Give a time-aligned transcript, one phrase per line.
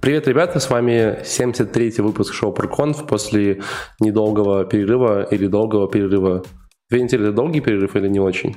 [0.00, 3.62] Привет, ребята, с вами 73-й выпуск шоу ProConf после
[4.00, 6.42] недолгого перерыва или долгого перерыва.
[6.90, 8.56] Две недели это долгий перерыв или не очень?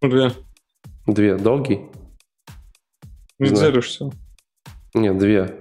[0.00, 0.32] Две.
[1.06, 1.36] Две.
[1.36, 1.86] Долгий?
[3.38, 4.10] Неделю все.
[4.94, 5.56] Нет, две.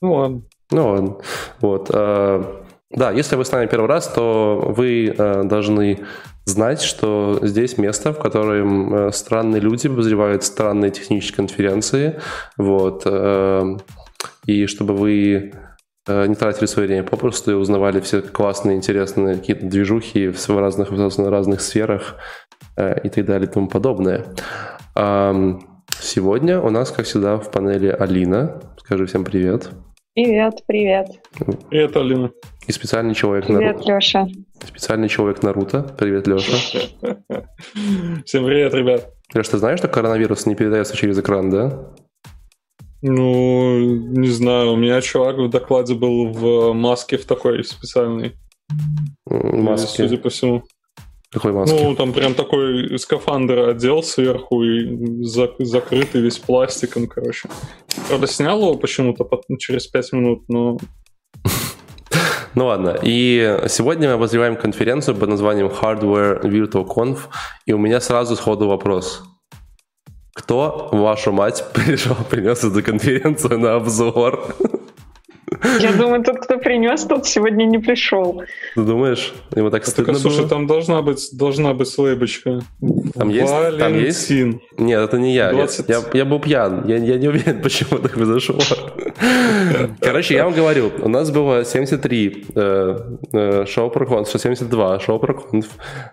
[0.00, 0.42] Ну ладно.
[0.70, 1.16] Ну ладно.
[1.60, 1.90] Вот.
[1.92, 6.00] Э, да, если вы с нами первый раз, то вы э, должны
[6.46, 12.20] знать, что здесь место, в котором э, странные люди обозревают странные технические конференции,
[12.56, 13.76] вот, э,
[14.46, 15.52] и чтобы вы
[16.06, 20.92] э, не тратили свое время попросту и узнавали все классные, интересные какие-то движухи в разных,
[20.92, 22.16] в разных сферах
[22.78, 24.26] и так далее и тому подобное.
[25.98, 28.60] Сегодня у нас, как всегда, в панели Алина.
[28.76, 29.70] Скажи всем привет.
[30.14, 31.08] Привет, привет.
[31.70, 32.30] Привет, Алина.
[32.66, 33.94] И специальный человек Привет, Наруто.
[33.94, 34.26] Леша.
[34.64, 35.82] Специальный человек Наруто.
[35.98, 36.56] Привет, Леша.
[38.24, 39.12] Всем привет, ребят.
[39.34, 41.92] Леша, ты знаешь, что коронавирус не передается через экран, да?
[43.02, 44.72] Ну, не знаю.
[44.72, 48.36] У меня чувак в докладе был в маске в такой специальной.
[49.26, 50.04] Маске?
[50.04, 50.62] Судя по всему.
[51.30, 51.76] Какой маске?
[51.82, 57.48] Ну, там прям такой скафандр одел сверху и закрытый весь пластиком, короче.
[58.08, 60.78] Правда, снял его почему-то через 5 минут, но
[62.56, 67.18] ну ладно, и сегодня мы обозреваем конференцию под названием Hardware Virtual Conf,
[67.66, 69.22] и у меня сразу сходу вопрос.
[70.34, 74.56] Кто, вашу мать, пришел, принес эту конференцию на обзор?
[75.80, 78.42] Я думаю, тот, кто принес, тот сегодня не пришел.
[78.74, 79.32] Ты думаешь?
[79.54, 82.60] Ему так стыдно так, слушай, там должна быть, должна быть слэбочка.
[83.14, 83.52] Там есть?
[83.78, 84.30] Там есть?
[84.30, 85.52] Нет, это не я.
[85.52, 85.88] 20...
[85.88, 86.84] Я, я, я был пьян.
[86.86, 88.58] Я, я не уверен, почему так произошло.
[90.00, 92.98] Короче, я вам говорю, у нас было 73 э,
[93.32, 95.66] э, шоу про конф, 72 шоу про конф.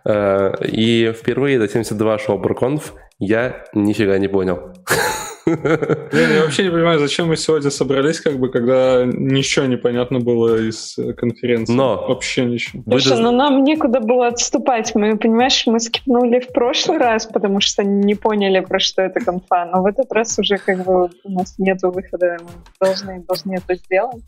[0.05, 4.73] Э, и впервые до 72 шоу про конф я нифига не понял.
[5.45, 10.19] Я, я вообще не понимаю, зачем мы сегодня собрались, как бы, когда ничего не понятно
[10.19, 11.73] было из э, конференции.
[11.73, 12.83] Но вообще ничего.
[12.87, 14.95] Слушай, но нам некуда было отступать.
[14.95, 19.65] Мы, понимаешь, мы скипнули в прошлый раз, потому что не поняли, про что это конфа.
[19.65, 22.37] Но в этот раз уже как бы у нас нет выхода.
[22.41, 24.23] Мы должны, должны это сделать.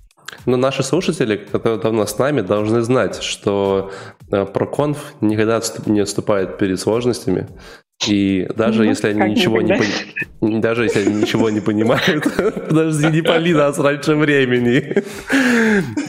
[0.45, 3.91] Но наши слушатели, которые давно с нами, должны знать, что
[4.31, 7.47] э, ProConf никогда не отступает перед сложностями.
[8.07, 10.61] И даже ну, если они ничего не пон...
[10.61, 12.23] даже если они ничего не понимают,
[12.69, 15.03] подожди, не пали нас раньше времени.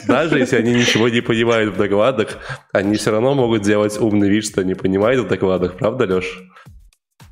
[0.07, 2.39] Даже если они ничего не понимают в докладах,
[2.73, 6.43] они все равно могут делать умный вид, что не понимают в докладах, правда, Леш?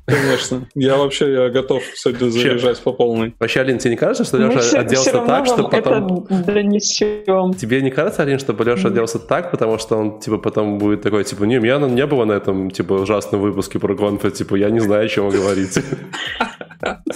[0.05, 0.67] Конечно.
[0.75, 3.33] Я вообще я готов сегодня заряжать по полной.
[3.39, 6.27] Вообще, Алин, тебе не кажется, что Леша все, оделся все так, что потом...
[6.29, 7.53] Это донесем.
[7.55, 11.23] Тебе не кажется, Алин, что Леша оделся так, потому что он, типа, потом будет такой,
[11.23, 14.79] типа, не, меня не было на этом, типа, ужасном выпуске про гонфа, типа, я не
[14.79, 15.83] знаю, о чем вы говорите.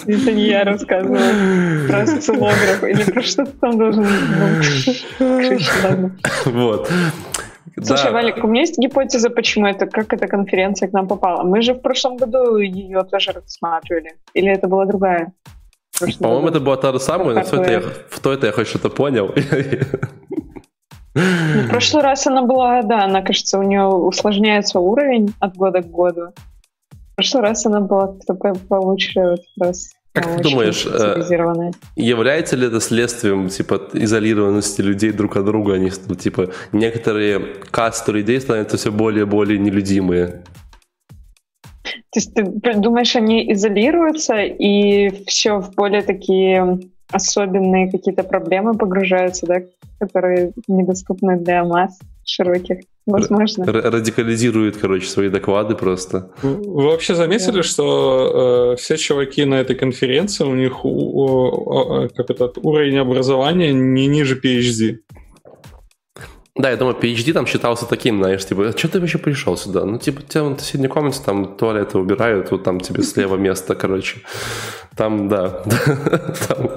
[0.08, 1.20] Это не я рассказывала
[1.88, 4.10] про социологов или про что-то там должен был.
[6.46, 6.90] Вот.
[7.82, 8.12] Слушай, да.
[8.12, 11.44] Валик, у меня есть гипотеза, почему это, как эта конференция к нам попала.
[11.44, 14.16] Мы же в прошлом году ее тоже рассматривали.
[14.34, 15.34] Или это была другая?
[16.20, 18.52] По-моему, это была та же самая, но в то, это я, в то это я
[18.54, 19.34] хоть что-то понял.
[21.16, 25.82] Ну, в прошлый раз она была, да, она, кажется, у нее усложняется уровень от года
[25.82, 26.30] к году.
[26.92, 28.16] В прошлый раз она была
[28.70, 29.90] получше вот раз.
[30.12, 35.76] Как ты думаешь, э, является ли это следствием типа изолированности людей друг от друга?
[35.76, 37.40] Они типа некоторые
[37.72, 40.44] касты людей становятся все более и более нелюдимые.
[42.12, 46.80] То есть ты думаешь, они изолируются и все в более такие
[47.12, 49.62] особенные какие-то проблемы погружаются, да,
[50.00, 52.80] которые недоступны для масс широких?
[53.06, 53.64] Возможно.
[53.64, 56.32] Р- радикализирует, короче, свои доклады просто.
[56.44, 57.64] Вы вообще заметили, да.
[57.64, 63.74] что э, все чуваки на этой конференции, у них у, э, как этот уровень образования
[63.74, 65.00] не ниже PhD?
[66.60, 69.86] Да, я думаю, PhD там считался таким, знаешь, типа, «А что ты вообще пришел сюда?
[69.86, 74.18] Ну, типа, тебя в соседней комнате там туалеты убирают, вот там тебе слева место, короче.
[74.98, 75.64] Там, да.
[76.48, 76.72] там.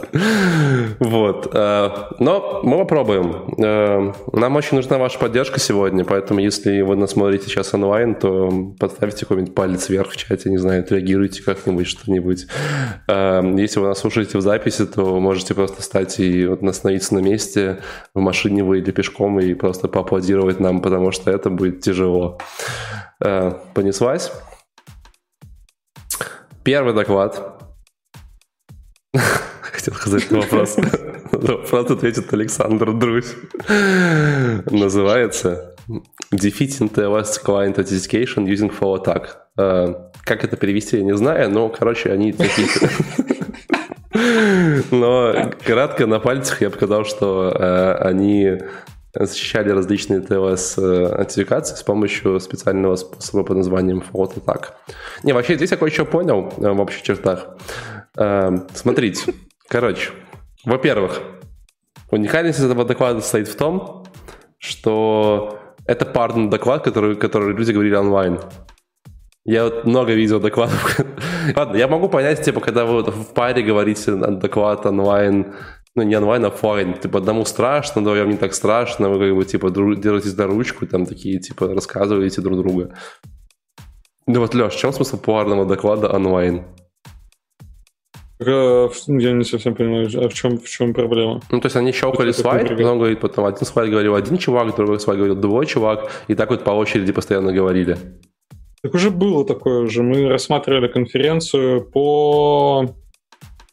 [1.00, 1.50] Вот.
[1.52, 1.90] Э,
[2.20, 3.54] но мы попробуем.
[3.58, 8.74] Э, нам очень нужна ваша поддержка сегодня, поэтому если вы нас смотрите сейчас онлайн, то
[8.78, 12.46] поставьте какой-нибудь палец вверх в чате, не знаю, отреагируйте как-нибудь, что-нибудь.
[13.08, 17.18] Э, если вы нас слушаете в записи, то можете просто встать и вот остановиться на
[17.18, 17.78] месте,
[18.14, 22.38] в машине вы или пешком, и просто поаплодировать нам, потому что это будет тяжело.
[23.18, 24.32] Понеслась?
[26.64, 27.62] Первый доклад
[29.60, 30.76] Хотел сказать вопрос.
[31.32, 33.34] Вопрос ответит Александр Друзь.
[33.68, 35.74] Называется
[36.32, 39.26] Defeating TLS Client Authentication Using Flow Attack.
[39.58, 39.94] Э,
[40.24, 42.68] как это перевести, я не знаю, но, короче, они такие...
[44.90, 48.58] Но кратко на пальцах я показал, что э, они
[49.14, 54.68] защищали различные TLS-аттификации с помощью специального способа под названием Fault Attack.
[55.22, 57.56] Не, вообще здесь я кое-что понял в общих чертах.
[58.74, 59.34] Смотрите,
[59.68, 60.10] короче,
[60.64, 61.20] во-первых,
[62.10, 64.04] уникальность этого доклада состоит в том,
[64.58, 68.38] что это парный доклад, который, который люди говорили онлайн.
[69.44, 71.00] Я вот много видел докладов.
[71.56, 75.54] Ладно, я могу понять, типа, когда вы в паре говорите доклад онлайн,
[75.94, 76.94] ну, не онлайн, а офлайн.
[76.94, 80.86] Типа, одному страшно, вдвоем не так страшно, вы как бы, типа, дру- держитесь за ручку,
[80.86, 82.94] там, такие, типа, рассказываете друг друга.
[84.26, 86.64] Ну вот, Леш, в чем смысл парного доклада онлайн?
[88.40, 91.40] А, я не совсем понимаю, а в чем, в чем проблема?
[91.50, 94.74] Ну, то есть они щелкали Это слайд, потом говорит, потом один слайд говорил один чувак,
[94.74, 97.98] другой слайд говорил другой чувак, и так вот по очереди постоянно говорили.
[98.82, 100.02] Так уже было такое же.
[100.02, 102.86] Мы рассматривали конференцию по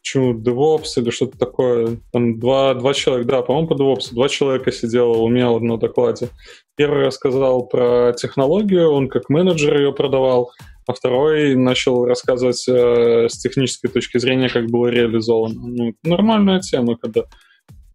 [0.01, 1.97] почему DevOps или что-то такое.
[2.11, 4.13] Там два, два человека, да, по-моему, по DevOps.
[4.13, 6.29] Два человека сидело у меня в одном докладе.
[6.75, 10.51] Первый рассказал про технологию, он как менеджер ее продавал,
[10.87, 15.59] а второй начал рассказывать э, с технической точки зрения, как было реализовано.
[15.61, 17.25] Ну, нормальная тема, когда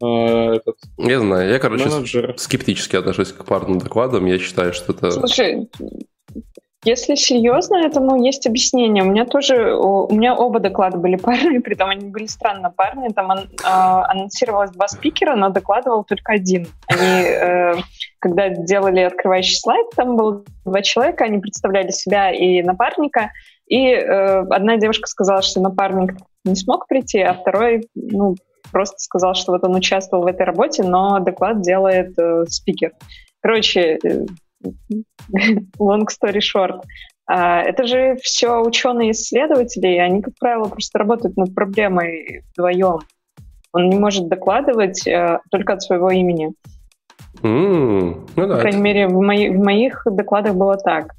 [0.03, 2.35] э, этот Я знаю, я, короче, с- менеджер...
[2.37, 4.27] скептически отношусь к парным докладам.
[4.27, 5.11] Я считаю, что это...
[5.11, 5.69] Слушай,
[6.85, 9.03] если серьезно, этому есть объяснение.
[9.03, 13.11] У меня тоже, у меня оба доклада были парные, при этом они были странно парные.
[13.11, 16.67] Там ан- а, анонсировалось два спикера, но докладывал только один.
[16.87, 17.75] Они, э,
[18.19, 23.31] когда делали открывающий слайд, там было два человека, они представляли себя и напарника,
[23.67, 26.15] и э, одна девушка сказала, что напарник
[26.45, 28.37] не смог прийти, а второй, ну,
[28.73, 32.93] просто сказал, что вот он участвовал в этой работе, но доклад делает э, спикер.
[33.41, 34.27] Короче, э,
[35.79, 36.81] long story short.
[37.27, 43.01] А, Это же все ученые-исследователи, и они, как правило, просто работают над проблемой вдвоем.
[43.73, 46.53] Он не может докладывать э, только от своего имени.
[47.43, 51.13] М, Ну По да, крайней это- мере, в, мои- в моих докладах было так.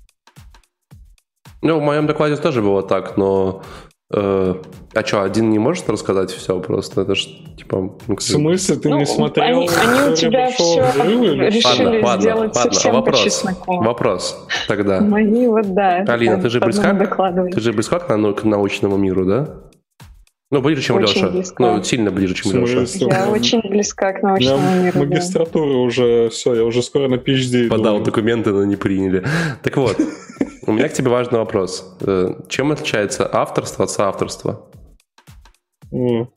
[1.62, 3.62] Ну, в моем докладе тоже было так, но...
[4.12, 4.56] э,
[4.94, 7.02] а что, один не может рассказать все просто?
[7.02, 7.26] Это ж,
[7.58, 7.78] типа...
[7.82, 11.24] ну, как В смысле, ты Ну, не смотрел они, они у «Теорию тебя все взрыва»
[11.24, 11.70] или что?
[11.70, 13.24] решили Ладно, ладно, сделать ладно, совсем по вопрос.
[13.24, 13.76] чесноку.
[13.84, 15.02] Вопрос тогда.
[15.02, 16.04] Мои вот, да.
[16.08, 16.94] Алина, ты же по близка?
[17.52, 19.50] Ты же близка к, нау- к научному миру, да?
[20.52, 21.30] Ну, ближе, чем Очень Леша.
[21.32, 21.64] близка.
[21.76, 22.86] Ну, сильно ближе, чем Леша.
[23.08, 24.92] Я очень близка к научному миру.
[24.94, 25.00] да.
[25.00, 27.68] магистратура уже, все, я уже скоро на PhD.
[27.68, 28.06] Подал иду.
[28.06, 29.24] документы, но не приняли.
[29.64, 29.98] Так вот,
[30.68, 31.96] у меня к тебе важный вопрос.
[32.02, 34.70] Э, Чем отличается авторство от соавторства?
[35.92, 36.28] О,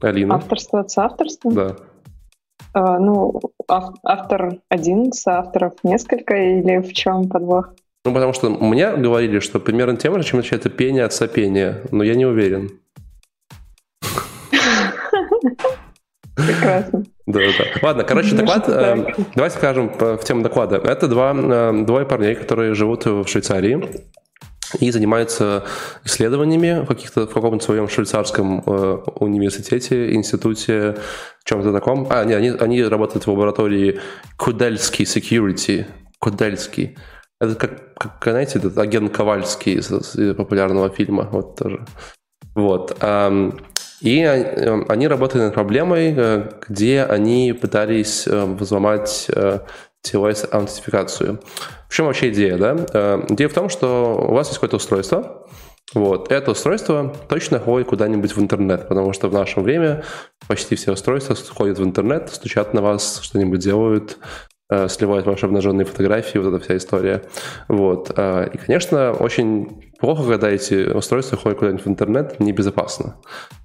[0.00, 0.34] Алина?
[0.36, 1.52] Авторство от соавторства?
[1.52, 1.76] Да.
[2.74, 7.74] А, ну, ав- автор один, соавторов несколько, или в чем подвох?
[8.04, 12.02] Ну, потому что мне говорили, что примерно тем же, чем отличается пение от сопения, но
[12.02, 12.80] я не уверен.
[16.36, 17.04] Прекрасно.
[17.26, 17.64] Да, да.
[17.82, 18.68] Ладно, короче, доклад.
[18.68, 19.16] э, так.
[19.34, 20.76] Давайте скажем по- в тему доклада.
[20.76, 23.88] Это два, э, двое парней, которые живут в Швейцарии
[24.80, 25.64] и занимаются
[26.04, 30.96] исследованиями в, каких-то, в каком-то своем швейцарском э, университете, институте,
[31.44, 32.06] чем-то таком.
[32.10, 34.00] А, нет, они, они работают в лаборатории
[34.38, 35.84] Кудельский Security.
[36.18, 36.96] Кудельский.
[37.40, 41.28] Это как, как, знаете, этот агент Ковальский из, из популярного фильма.
[41.30, 41.84] Вот тоже.
[42.54, 42.96] Вот.
[43.00, 43.58] ам,
[44.02, 49.30] И э, они работали над проблемой, э, где они пытались э, взломать
[50.04, 51.40] TLS-аутентификацию.
[51.88, 52.74] В чем вообще идея, да?
[53.28, 55.46] Идея в том, что у вас есть какое-то устройство,
[55.94, 60.02] вот, это устройство точно ходит куда-нибудь в интернет, потому что в наше время
[60.48, 64.16] почти все устройства ходят в интернет, стучат на вас, что-нибудь делают,
[64.72, 67.22] э, сливают ваши обнаженные фотографии, вот эта вся история.
[67.68, 68.12] Вот.
[68.16, 73.14] э, И, конечно, очень плохо, когда эти устройства ходят куда-нибудь в интернет, небезопасно.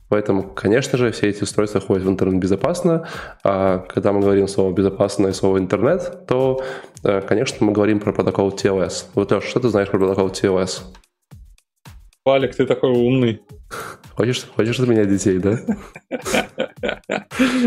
[0.10, 3.08] Поэтому, конечно же, все эти устройства ходят в интернет безопасно.
[3.44, 6.62] А когда мы говорим слово «безопасно» и слово «интернет», то,
[7.04, 9.06] э, конечно, мы говорим про протокол TLS.
[9.16, 10.84] Вот, Леш, что ты знаешь про протокол TLS?
[12.28, 13.42] Валик, ты такой умный.
[14.10, 15.62] Хочешь, хочешь заменять детей, да?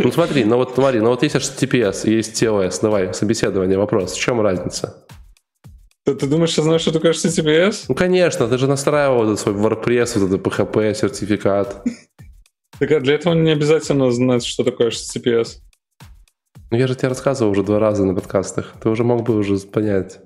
[0.05, 2.79] Ну смотри, ну вот смотри, ну вот есть HTTPS есть TLS.
[2.83, 4.12] Давай, собеседование, вопрос.
[4.12, 5.07] В чем разница?
[6.05, 7.87] Ты, ты думаешь, я знаю, что такое HTTPS?
[7.88, 11.83] Ну, конечно, ты же настраивал этот свой WordPress, вот этот PHP, сертификат.
[12.79, 15.61] Так а для этого не обязательно знать, что такое HTTPS.
[16.71, 18.75] Ну, я же тебе рассказывал уже два раза на подкастах.
[18.83, 20.21] Ты уже мог бы уже понять.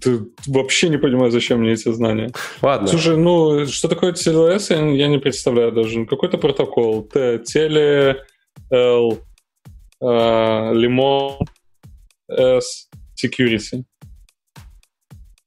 [0.00, 2.30] Ты вообще не понимаю, зачем мне эти знания.
[2.60, 2.86] Ладно.
[2.86, 6.06] Слушай, ну, что такое TLS, я, не представляю даже.
[6.06, 7.02] Какой-то протокол.
[7.02, 8.24] Т, теле,
[8.70, 9.18] L,
[10.00, 11.38] а, лимон,
[12.28, 12.88] S,
[13.20, 13.84] security.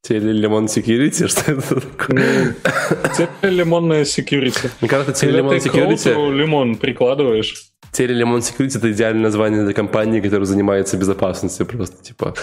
[0.06, 2.54] Телелимон security, что это такое?
[3.42, 4.70] Телелимонная security.
[4.80, 6.12] Телелимон Когда ты к security...
[6.12, 7.72] роуту лимон прикладываешь.
[7.90, 12.34] Телелимон security это идеальное название для компании, которая занимается безопасностью просто, типа.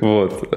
[0.00, 0.48] Вот.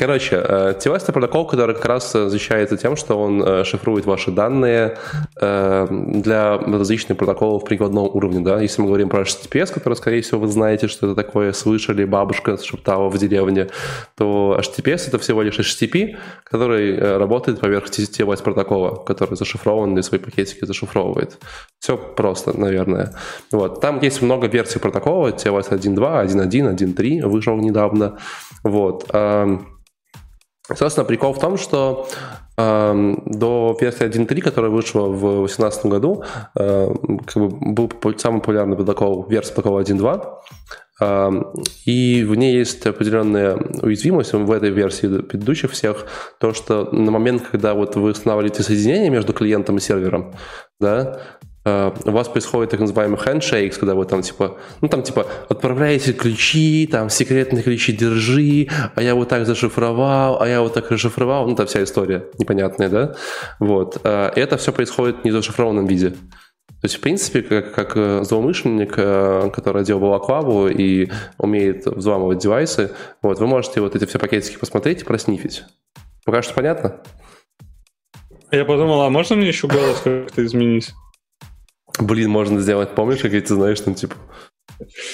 [0.00, 3.64] Э, Короче, э, TLS это протокол, который как раз э, защищается тем, что он э,
[3.64, 4.96] шифрует ваши данные
[5.40, 8.40] э, для различных протоколов прикладного уровня.
[8.40, 8.60] Да?
[8.60, 12.56] Если мы говорим про HTTPS, который, скорее всего, вы знаете, что это такое, слышали, бабушка
[12.62, 13.68] шептала в деревне,
[14.16, 20.02] то HTTPS это всего лишь HTTP, который э, работает поверх TLS протокола, который зашифрован и
[20.02, 21.38] свои пакетики зашифровывает.
[21.78, 23.14] Все просто, наверное.
[23.52, 23.80] Вот.
[23.80, 28.18] Там есть много версий протокола, TLS 1.2, 1.1, 1.3 вышел недавно.
[28.64, 29.08] Вот.
[30.70, 32.08] Эм, Собственно, прикол в том, что
[32.56, 36.24] э, до версии 1.3, которая вышла в 2018 году,
[36.58, 36.94] э,
[37.26, 40.24] как бы был самый популярный протокол, версия протокола 1.2,
[41.00, 41.30] э,
[41.86, 46.06] и в ней есть определенная уязвимость в этой версии предыдущих всех,
[46.38, 50.34] то, что на момент, когда вот вы устанавливаете соединение между клиентом и сервером,
[50.78, 51.20] да,
[51.62, 56.14] Uh, у вас происходит так называемый handshakes, когда вы там типа, ну там типа отправляете
[56.14, 61.46] ключи, там секретные ключи держи, а я вот так зашифровал, а я вот так расшифровал,
[61.46, 63.14] ну там вся история непонятная, да,
[63.58, 63.98] вот.
[64.04, 66.14] Uh, это все происходит в зашифрованном виде.
[66.80, 72.38] То есть, в принципе, как, как э, злоумышленник, э, который делал балаклаву и умеет взламывать
[72.38, 75.64] девайсы, вот, вы можете вот эти все пакетики посмотреть и проснифить.
[76.24, 77.02] Пока что понятно?
[78.50, 80.94] Я подумал, а можно мне еще голос как-то изменить?
[82.00, 84.16] Блин, можно сделать, помнишь, как ты знаешь, там типа...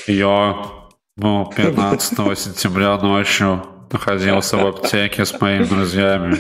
[0.07, 0.57] Я
[1.17, 6.37] был 15 сентября ночью находился в аптеке с моими друзьями.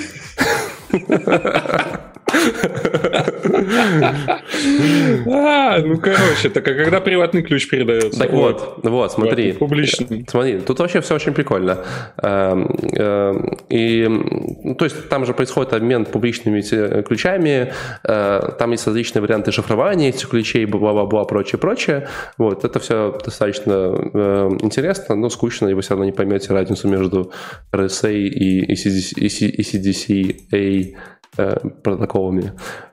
[5.26, 8.18] А, ну короче, так а когда приватный ключ передается?
[8.18, 9.52] Так вот, вот, смотри.
[9.52, 10.24] Публичный.
[10.28, 11.84] Смотри, тут вообще все очень прикольно.
[12.22, 17.72] Эм, эм, И, ну, то есть, там же происходит обмен публичными эти ключами,
[18.04, 22.08] э, там есть различные варианты шифрования этих ключей, бла-бла-бла, прочее, прочее.
[22.38, 26.88] Вот, это все достаточно э, интересно, но скучно, и вы все равно не поймете разницу
[26.88, 27.32] между
[27.72, 30.96] RSA и ECDC, ECDCA
[31.36, 32.52] э, протоколами.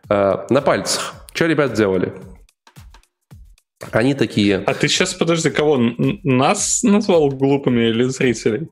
[0.09, 1.15] Э, На пальцах.
[1.33, 2.13] Что ребят делали?
[3.91, 4.57] Они такие...
[4.65, 5.77] А ты сейчас, подожди, кого?
[6.23, 8.69] Нас назвал глупыми или зрителей?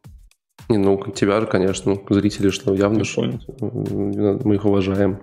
[0.69, 3.23] Не, ну, тебя же, конечно, зрители, что явно, что
[3.59, 5.19] мы их уважаем.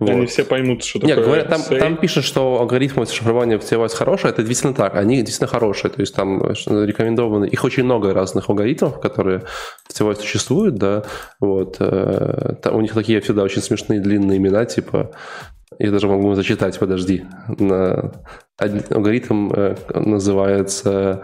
[0.00, 0.30] Они Вот.
[0.30, 1.78] все поймут, что Нет, такое говорят, там, SA.
[1.78, 6.00] там пишут, что алгоритмы шифрования в TLS хорошие, это действительно так, они действительно хорошие, то
[6.00, 9.42] есть там рекомендованы, их очень много разных алгоритмов, которые
[9.86, 11.04] в TLS существуют, да,
[11.38, 15.10] вот, э, там у них такие всегда очень смешные длинные имена, типа,
[15.78, 17.24] я даже могу зачитать, подожди,
[17.58, 18.12] На-
[18.58, 21.22] алгоритм э, называется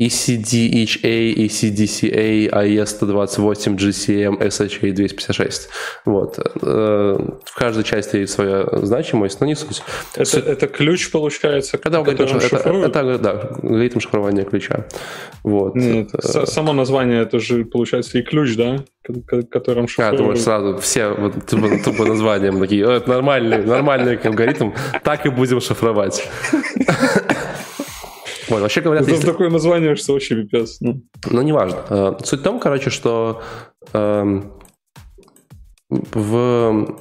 [0.00, 5.68] ECDHA, ECDCA, IS-128, GCM, SHA-256.
[6.06, 6.38] Вот.
[6.62, 9.82] Э, В каждой части есть своя значимость, но не суть.
[10.16, 12.96] Это, это ключ, получается, Когда алгоритм, это, шифруют?
[12.96, 13.30] это, да,
[13.62, 14.86] алгоритм шифрования ключа.
[15.44, 15.74] Вот.
[15.74, 18.78] Нет, Э, с- само название, это же, получается, и ключ, да?
[19.02, 20.16] Ко- ко- Которым А, шифруют.
[20.16, 24.70] думаешь, сразу все вот, тупо, тупо названием такие, «О, это нормальный, нормальный алгоритм,
[25.02, 26.28] так и будем шифровать.
[28.50, 30.78] Вот, вообще говорят, Это есть такое название, что вообще пипец.
[30.80, 31.78] Ну, Ну, неважно.
[31.88, 33.42] Э, Суть в том, короче, что
[33.92, 34.52] эм,
[35.88, 36.96] в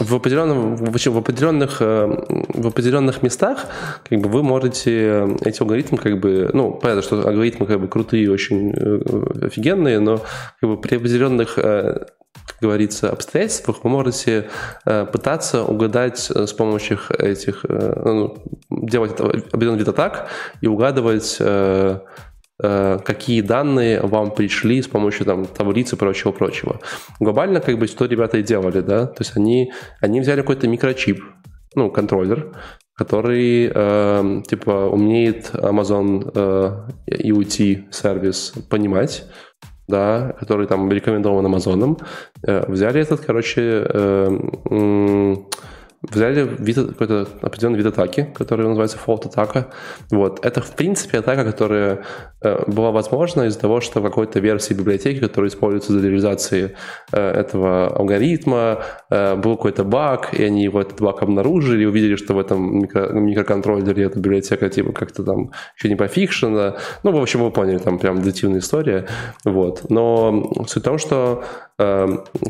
[0.00, 2.06] в, определенном, в определенных, э,
[2.54, 3.66] в определенных местах
[4.08, 8.30] как бы, вы можете эти алгоритмы как бы, ну, понятно, что алгоритмы как бы крутые,
[8.30, 10.22] очень э, офигенные, но
[10.60, 12.06] как бы при определенных э,
[12.46, 14.48] как говорится, обстоятельствах вы можете
[14.84, 18.36] э, пытаться угадать э, с помощью этих, э, ну,
[18.70, 20.28] делать определенный вид атак
[20.60, 21.98] и угадывать э, э,
[22.58, 26.80] какие данные вам пришли с помощью там, таблицы и прочего-прочего.
[27.18, 31.22] Глобально, как бы, что ребята и делали, да, то есть они, они взяли какой-то микрочип,
[31.74, 32.52] ну, контроллер,
[32.94, 39.24] который, э, типа, умеет Amazon э, EUT сервис понимать,
[39.88, 41.98] да, который там рекомендован Амазоном,
[42.46, 44.38] э, взяли этот, короче, э,
[44.70, 45.46] м,
[46.02, 49.68] взяли вид, какой-то определенный вид атаки, который называется fault атака.
[50.10, 50.44] Вот.
[50.44, 52.04] Это, в принципе, атака, которая
[52.40, 56.74] э, была возможна из-за того, что в какой-то версии библиотеки, которая используется для реализации
[57.12, 62.34] э, этого алгоритма, э, был какой-то баг, и они его этот баг обнаружили, увидели, что
[62.34, 66.76] в этом микро- микроконтроллере эта библиотека типа как-то там еще не пофикшена.
[67.04, 69.06] Ну, в общем, вы поняли, там прям детективная история.
[69.44, 69.88] Вот.
[69.88, 71.44] Но суть в том, что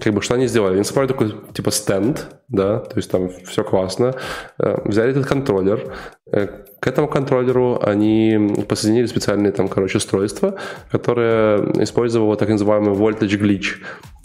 [0.00, 0.74] как бы что они сделали?
[0.74, 4.14] Они собрали такой типа стенд, да, то есть там все классно.
[4.58, 5.92] Э, взяли этот контроллер.
[6.30, 6.48] Э,
[6.80, 10.56] к этому контроллеру они подсоединили специальные там, короче, устройство,
[10.90, 13.76] которое использовало так называемый voltage glitch.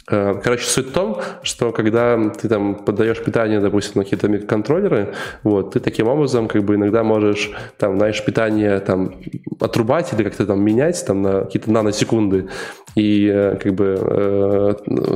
[0.10, 5.14] Э, короче, суть в том, что когда ты там подаешь питание, допустим, на какие-то микроконтроллеры,
[5.44, 9.16] вот, ты таким образом как бы иногда можешь там, знаешь, питание там
[9.60, 12.48] отрубать или как-то там менять там на какие-то наносекунды.
[12.96, 14.74] И э, как бы э,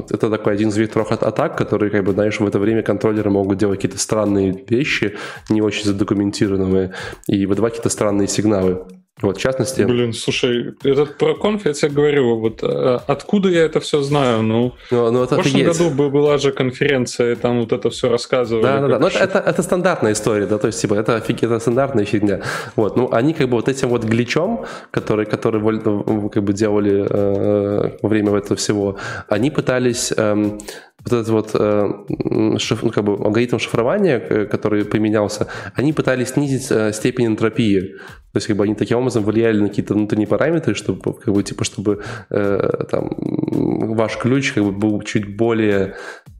[0.10, 3.58] это такой один из векторов атак, которые, как бы, знаешь, в это время контроллеры могут
[3.58, 5.16] делать какие-то странные вещи,
[5.50, 6.94] не очень задокументированные,
[7.28, 8.86] и выдавать какие-то странные сигналы.
[9.22, 9.82] Вот, в частности...
[9.84, 14.42] Блин, слушай, этот про конф, я тебе говорю, вот э, откуда я это все знаю?
[14.42, 15.80] Ну, ну, ну в прошлом офигеть.
[15.80, 18.64] году была же конференция, и там вот это все рассказывали.
[18.64, 19.00] Да, да, да.
[19.00, 22.42] как Ну, это, это, это стандартная история, да, то есть, типа, это это стандартная фигня.
[22.76, 25.62] Вот, ну, они как бы вот этим вот гличом, который, который
[26.06, 28.98] э, как бы делали э, во время этого всего,
[29.28, 30.60] они пытались эм,
[31.04, 31.92] вот этот вот э,
[32.58, 37.96] шиф- ну, как бы алгоритм шифрования, э, который применялся, они пытались снизить э, степень энтропии.
[38.32, 41.44] То есть, как бы они таким образом влияли на какие-то внутренние параметры, чтобы, как бы,
[41.44, 45.96] типа, чтобы э, там, ваш ключ как бы, был чуть более,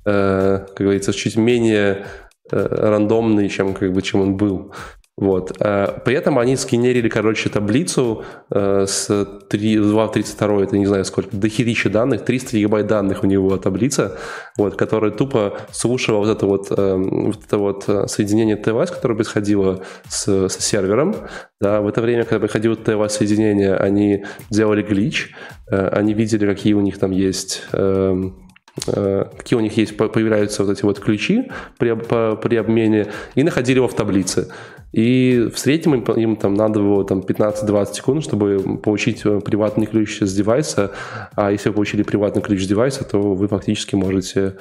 [0.06, 2.06] э, как говорится, чуть менее
[2.52, 4.74] э, рандомный, чем, как бы, чем он был.
[5.22, 5.56] Вот.
[5.60, 9.06] Э, При этом они сгенерили, короче, таблицу э, с
[9.50, 14.18] 3, 2.32, это не знаю сколько, дохерища данных, 300 гигабайт данных у него таблица,
[14.58, 19.14] вот, которая тупо слушала вот это вот, э, вот это вот э, соединение ТВС, которое
[19.14, 21.16] происходило с, со сервером.
[21.62, 25.36] Да, в это время, когда происходило ТВС-соединение, они делали глич,
[25.70, 28.51] они видели, какие у них там есть эм,
[28.86, 33.44] какие у них есть, по- появляются вот эти вот ключи при, по- при обмене, и
[33.44, 34.48] находили его в таблице.
[34.92, 39.86] И в среднем им, им там надо было там, 15-20 секунд, чтобы получить э, приватный
[39.86, 40.92] ключ с девайса,
[41.36, 44.58] а если вы получили приватный ключ с девайса, то вы фактически можете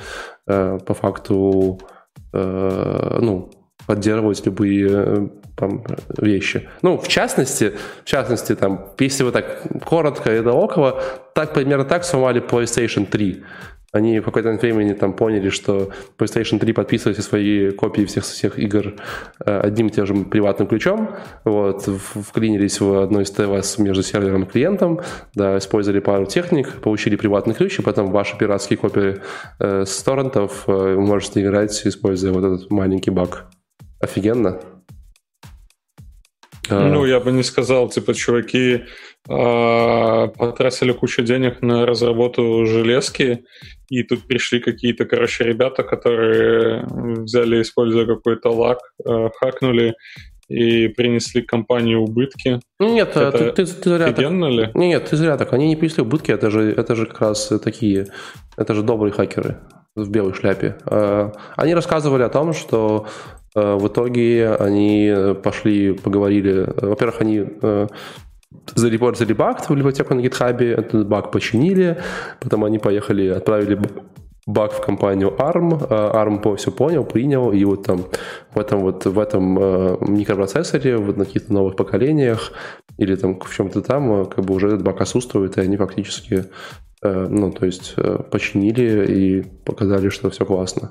[0.46, 1.80] э, по факту
[2.32, 3.50] э, ну,
[3.86, 5.84] поддерживать любые э, там,
[6.16, 6.68] вещи.
[6.82, 7.72] Ну, в частности,
[8.04, 11.02] в частности, там, если вы так коротко и до около,
[11.34, 13.42] так примерно так сломали PlayStation 3.
[13.92, 18.58] Они в какой-то времени там поняли, что PlayStation 3 подписывает все свои копии всех всех
[18.58, 18.94] игр
[19.44, 24.44] э, одним и тем же приватным ключом, вот, вклинились в одно из ТВС между сервером
[24.44, 25.00] и клиентом,
[25.34, 29.16] да, использовали пару техник, получили приватный ключ, и потом ваши пиратские копии
[29.58, 33.46] э, с торрентов э, вы можете играть, используя вот этот маленький баг.
[34.00, 34.60] Офигенно.
[36.68, 38.84] Э, Ну, я бы не сказал, типа, чуваки
[39.28, 43.44] а, потратили кучу денег на разработку железки,
[43.90, 46.86] и тут пришли какие-то, короче, ребята, которые
[47.24, 49.94] взяли, используя какой-то лак, а, хакнули
[50.48, 52.60] и принесли компании убытки.
[52.78, 54.18] Ну, Нет, это ты, ты, ты зря так.
[54.18, 54.70] Ли?
[54.74, 55.52] Не, Нет, ты зря так.
[55.52, 58.06] Они не принесли убытки, это же, это же как раз такие,
[58.56, 59.58] это же добрые хакеры
[59.96, 60.76] в белой шляпе.
[60.86, 63.06] Э, Они рассказывали о том, что
[63.56, 66.62] э, в итоге они пошли, поговорили.
[66.62, 67.44] Э, Во-первых, они
[68.74, 71.98] зарепортили баг в библиотеку на гитхабе, этот баг починили,
[72.40, 73.78] потом они поехали, отправили
[74.46, 78.06] баг в компанию ARM, э, ARM все понял, принял, и вот там
[78.54, 82.52] в этом вот в этом э, микропроцессоре, вот на каких-то новых поколениях
[82.98, 86.46] или там в чем-то там, э, как бы уже этот баг отсутствует, и они фактически,
[87.02, 87.96] ну, то есть
[88.30, 90.90] починили и показали, что все классно.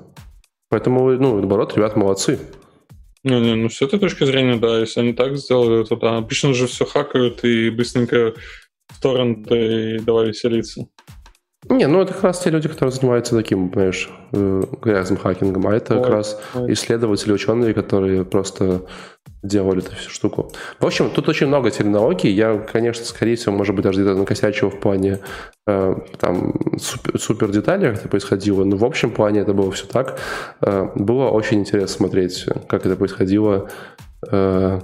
[0.68, 2.40] Поэтому, ну, наоборот, ребята молодцы.
[3.22, 6.16] Не, не, ну с этой точки зрения, да, если они так сделали, то да.
[6.16, 8.34] Обычно же все хакают и быстренько
[8.88, 10.88] в торренты и давай веселиться.
[11.68, 15.74] Не, ну это как раз те люди, которые занимаются таким, понимаешь, э, грязным хакингом, а
[15.74, 16.72] это как Ой, раз ой.
[16.72, 18.82] исследователи, ученые, которые просто
[19.42, 20.52] делали эту всю штуку.
[20.78, 22.30] В общем, тут очень много терминологий.
[22.30, 25.20] Я, конечно, скорее всего, может быть, даже где-то накосячил в плане
[25.66, 29.86] э, там супер, супер деталей, как это происходило, но в общем плане это было все
[29.86, 30.18] так.
[30.62, 33.68] Э, было очень интересно смотреть, как это происходило.
[34.30, 34.80] Э,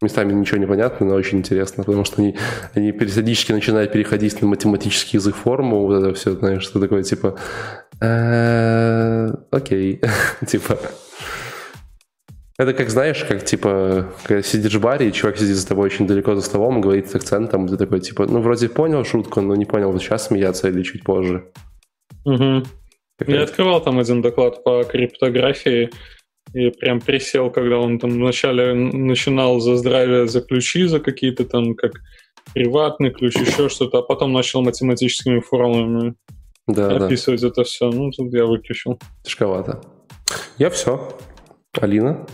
[0.00, 2.36] местами ничего не понятно, но очень интересно, потому что они,
[2.74, 7.38] они периодически начинают переходить на математический язык формул, вот это все, знаешь, что такое, типа,
[8.00, 10.00] «Э, окей,
[10.46, 10.78] типа,
[12.58, 16.06] это как, знаешь, как, типа, когда сидишь в баре, и чувак сидит за тобой очень
[16.06, 19.66] далеко за столом, говорит с акцентом, ты такой, типа, ну, вроде понял шутку, но не
[19.66, 21.52] понял, сейчас смеяться или чуть позже.
[22.24, 22.64] Угу.
[23.26, 25.90] Я открывал там один доклад по криптографии
[26.56, 31.74] и прям присел, когда он там вначале начинал за здравие, за ключи, за какие-то там
[31.74, 31.92] как
[32.54, 36.14] приватный ключ, еще что-то, а потом начал математическими формулами
[36.66, 37.90] Да, да, описывать это все.
[37.90, 38.98] Ну, тут я выключил.
[39.22, 39.82] тяжковато.
[40.56, 41.18] Я все.
[41.78, 42.26] Алина?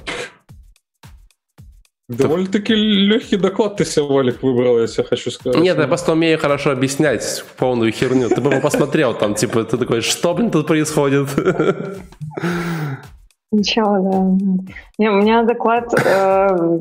[2.08, 5.60] Довольно-таки легкий доклад ты себе, Валик, выбрал, я тебе хочу сказать.
[5.60, 8.28] Нет, я просто умею хорошо объяснять полную херню.
[8.28, 11.28] Ты бы посмотрел там, типа, ты такой, что, блин, тут происходит?
[13.52, 14.70] Ничего, да.
[14.98, 16.78] Не, у меня доклад, э,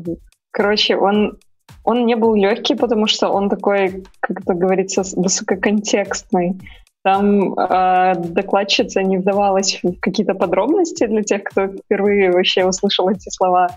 [0.50, 1.38] короче, он,
[1.84, 6.58] он не был легкий, потому что он такой, как это говорится, высококонтекстный.
[7.04, 13.28] Там э, докладчица не вдавалась в какие-то подробности для тех, кто впервые вообще услышал эти
[13.28, 13.68] слова,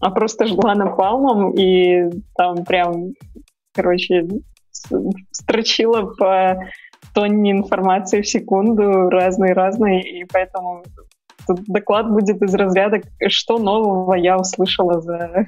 [0.00, 3.12] а просто жгла напалмом и там прям,
[3.72, 4.26] короче,
[5.30, 6.56] строчила по
[7.14, 10.82] тонне информации в секунду разные-разные, и поэтому
[11.66, 15.46] доклад будет из разряда «Что нового я услышала за,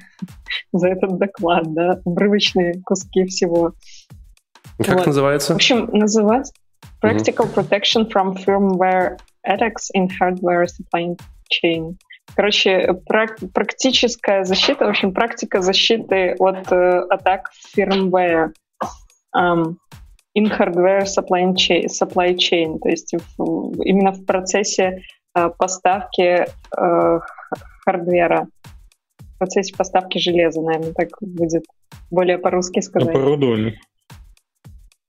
[0.73, 1.99] за этот доклад?» да?
[2.05, 3.73] Обрывочные куски всего.
[4.77, 5.07] Как вот.
[5.07, 5.53] называется?
[5.53, 6.53] В общем, называется
[7.01, 11.17] Practical Protection from Firmware Attacks in Hardware Supply
[11.51, 11.95] Chain.
[12.35, 18.51] Короче, прак- практическая защита, в общем, практика защиты от э, атак firmware
[19.35, 19.77] um,
[20.35, 25.01] in hardware supply chain, supply chain, то есть в, именно в процессе
[25.57, 26.45] поставки
[26.77, 27.19] э,
[27.85, 28.47] хардвера,
[29.19, 31.63] в процессе поставки железа, наверное, так будет
[32.09, 33.09] более по-русски сказать.
[33.09, 33.79] Оборудование.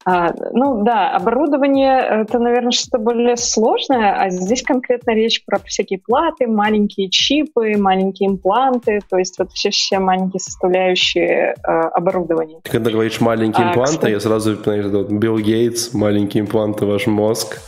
[0.08, 5.98] А, ну да, оборудование это, наверное, что-то более сложное, а здесь конкретно речь про всякие
[5.98, 12.60] платы, маленькие чипы, маленькие импланты, то есть вот все, все маленькие составляющие э, оборудования.
[12.62, 14.12] Ты когда говоришь маленькие а, импланты, кстати...
[14.12, 17.58] я сразу, знаешь, Билл Гейтс, маленькие импланты, ваш мозг.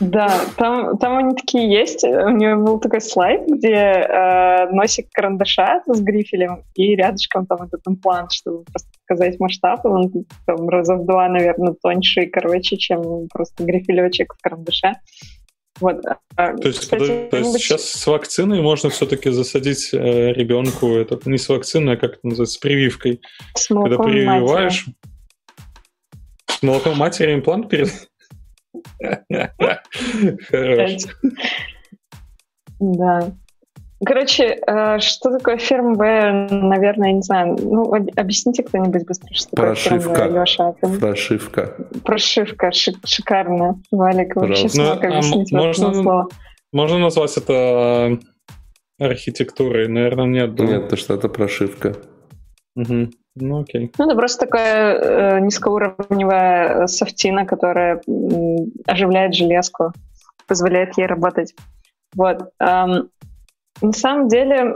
[0.00, 2.04] Да, там, там они такие есть.
[2.04, 7.82] У него был такой слайд, где э, носик карандаша с грифелем и рядышком там этот
[7.86, 9.84] имплант, чтобы просто показать масштаб.
[9.84, 10.10] Он
[10.46, 14.94] там раза в два, наверное, тоньше и короче, чем просто грифелечек в карандаше.
[15.80, 16.02] Вот.
[16.36, 20.88] А, то есть, Кстати, подожди, то есть сейчас с вакциной можно все-таки засадить э, ребенку,
[20.94, 23.20] это не с вакциной, а как это называется, с прививкой.
[23.54, 24.96] С Когда прививаешь, матери.
[26.48, 28.09] с молоком матери имплант перед...
[30.50, 31.02] Хорош.
[32.78, 33.32] Да.
[34.04, 37.58] Короче, э, что такое firmware, наверное, не знаю.
[37.60, 40.08] Ну, объясните кто-нибудь быстро, что Прошивка.
[40.08, 40.72] такое Леша.
[40.80, 40.98] Ты...
[40.98, 41.76] Прошивка.
[42.02, 43.82] Прошивка, шик, шикарно.
[43.90, 46.28] Валик вообще смог ну, объяснить а можно, слово.
[46.72, 48.18] Можно назвать это
[48.98, 49.88] архитектурой?
[49.88, 50.58] Наверное, нет.
[50.58, 51.96] Нет, то что это прошивка.
[52.76, 53.10] Угу.
[53.36, 53.92] Ну, окей.
[53.98, 58.00] Ну, это просто такая э, низкоуровневая софтина, которая э,
[58.86, 59.92] оживляет железку,
[60.46, 61.54] позволяет ей работать.
[62.14, 62.50] Вот.
[62.58, 63.10] Эм,
[63.80, 64.74] на самом деле,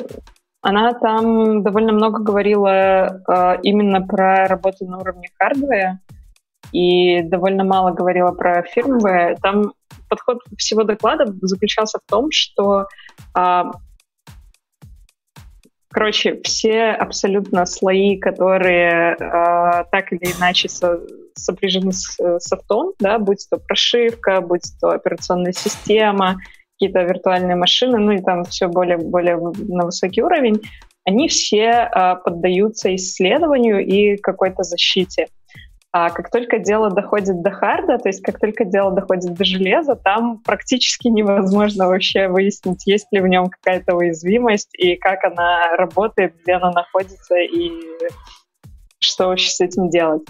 [0.63, 6.01] она там довольно много говорила э, именно про работу на уровне хардвера
[6.73, 9.37] и довольно мало говорила про фирмвер.
[9.43, 9.73] Там
[10.09, 12.87] подход всего доклада заключался в том, что
[13.37, 13.63] э,
[15.95, 20.99] Короче, все абсолютно слои, которые э, так или иначе со,
[21.35, 26.41] сопряжены с э, софтом, да, будь то прошивка, будь то операционная система,
[26.73, 30.61] какие-то виртуальные машины, ну и там все более, более на высокий уровень,
[31.05, 35.29] они все э, поддаются исследованию и какой-то защите.
[35.97, 39.95] А как только дело доходит до харда, то есть как только дело доходит до железа,
[39.95, 46.35] там практически невозможно вообще выяснить, есть ли в нем какая-то уязвимость и как она работает,
[46.43, 47.71] где она находится и
[48.99, 50.23] что вообще с этим делать.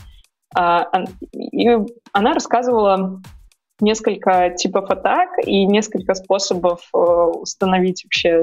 [0.55, 0.87] А,
[1.33, 1.71] и
[2.13, 3.23] она рассказывала
[3.81, 8.43] несколько типов атак и несколько способов э, установить вообще,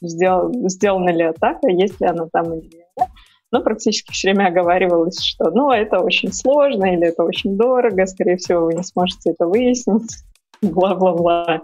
[0.00, 3.08] сдел, сделана ли атака, есть ли она там или нет
[3.56, 8.36] но практически все время оговаривалось, что ну, это очень сложно или это очень дорого, скорее
[8.36, 10.14] всего, вы не сможете это выяснить,
[10.62, 11.62] бла-бла-бла.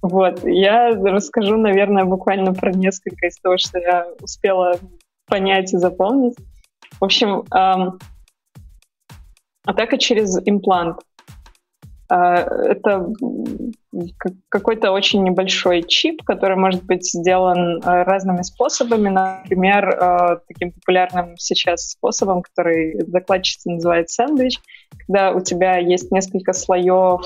[0.00, 4.78] Вот, я расскажу, наверное, буквально про несколько из того, что я успела
[5.26, 6.34] понять и запомнить.
[6.98, 7.98] В общем, эм,
[9.66, 10.96] атака через имплант.
[12.14, 12.34] А,
[12.66, 13.08] это
[14.50, 19.08] какой-то очень небольшой чип, который может быть сделан э, разными способами.
[19.08, 24.60] Например, э, таким популярным сейчас способом, который докладчица называет сэндвич,
[25.06, 27.22] когда у тебя есть несколько слоев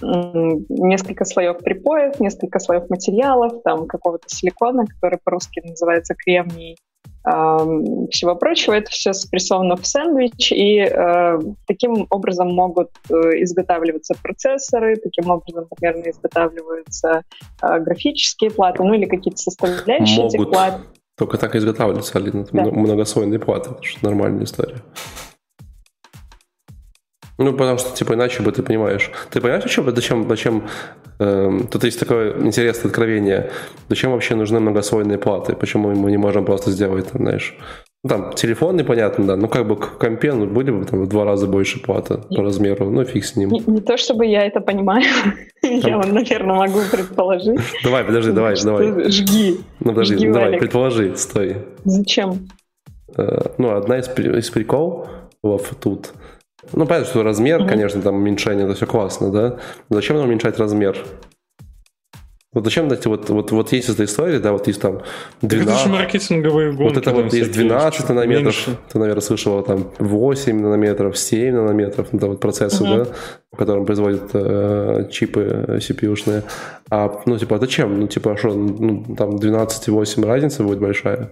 [0.00, 6.76] несколько слоев припоев, несколько слоев материалов, там какого-то силикона, который по-русски называется кремний,
[7.24, 8.74] всего прочего.
[8.74, 15.66] Это все спрессовано в сэндвич, и э, таким образом могут э, изготавливаться процессоры, таким образом
[15.74, 17.22] примерно изготавливаются
[17.62, 20.34] э, графические платы, ну или какие-то составляющие могут.
[20.34, 20.80] этих плат.
[21.16, 22.46] Только так и изготавливаются, Алина.
[22.52, 22.64] Да.
[22.64, 24.82] многослойные платы, же нормальная история.
[27.38, 29.10] Ну, потому что, типа, иначе бы ты понимаешь.
[29.30, 30.62] Ты понимаешь, зачем, зачем, зачем
[31.18, 33.50] э, тут есть такое интересное откровение,
[33.88, 35.54] зачем вообще нужны многослойные платы?
[35.54, 37.56] Почему мы не можем просто сделать, там, знаешь,
[38.04, 41.08] ну, там, телефонный, понятно, да, ну, как бы к компе ну, были бы там в
[41.08, 43.50] два раза больше платы по размеру, ну, фиг с ним.
[43.50, 45.04] Не, не то, чтобы я это понимаю,
[45.62, 47.58] я, наверное, могу предположить.
[47.82, 49.10] Давай, подожди, давай, давай.
[49.10, 49.60] Жги.
[49.80, 51.56] Ну, подожди, давай, предположи, стой.
[51.84, 52.48] Зачем?
[53.16, 55.08] Э, ну, одна из, из приколов
[55.80, 56.12] тут–
[56.72, 57.68] ну, понятно, что размер, mm-hmm.
[57.68, 59.58] конечно, там уменьшение, это все классно, да?
[59.88, 60.96] Но зачем нам уменьшать размер?
[62.54, 65.02] Вот зачем, знаете, вот, вот, вот есть эта история, да, вот есть там
[65.42, 65.68] 12...
[65.68, 66.94] Это же маркетинговые гонки.
[66.94, 68.78] Вот это вот есть 12 нанометров, меньше.
[68.92, 73.04] ты, наверное, слышал, там 8 нанометров, 7 нанометров, это вот процессы, uh-huh.
[73.06, 73.10] да,
[73.50, 76.44] по которым производят э, чипы CPU-шные.
[76.90, 77.98] А, ну, типа, а зачем?
[77.98, 81.30] Ну, типа, а что, ну, там 12,8 разница будет большая?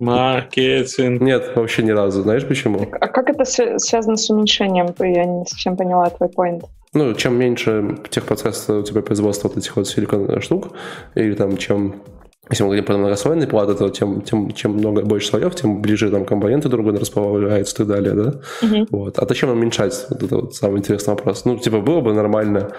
[0.00, 1.20] Маркетинг.
[1.20, 2.22] Нет, вообще ни разу.
[2.22, 2.86] Знаешь почему?
[3.00, 4.94] А как это связано с уменьшением?
[4.98, 6.64] Я не совсем поняла твой point.
[6.94, 10.68] Ну, чем меньше техпроцесса у тебя производства вот этих вот силиконовых штук,
[11.14, 12.02] или там чем
[12.50, 16.10] если мы говорим про многослойные платы, то тем, тем, чем много больше слоев, тем ближе
[16.10, 18.40] там компоненты друг другу располагаются и так далее, да?
[18.62, 18.86] Uh-huh.
[18.90, 19.18] Вот.
[19.18, 20.06] А зачем уменьшать?
[20.08, 21.44] Вот это вот самый интересный вопрос.
[21.44, 22.70] Ну, типа, было бы нормально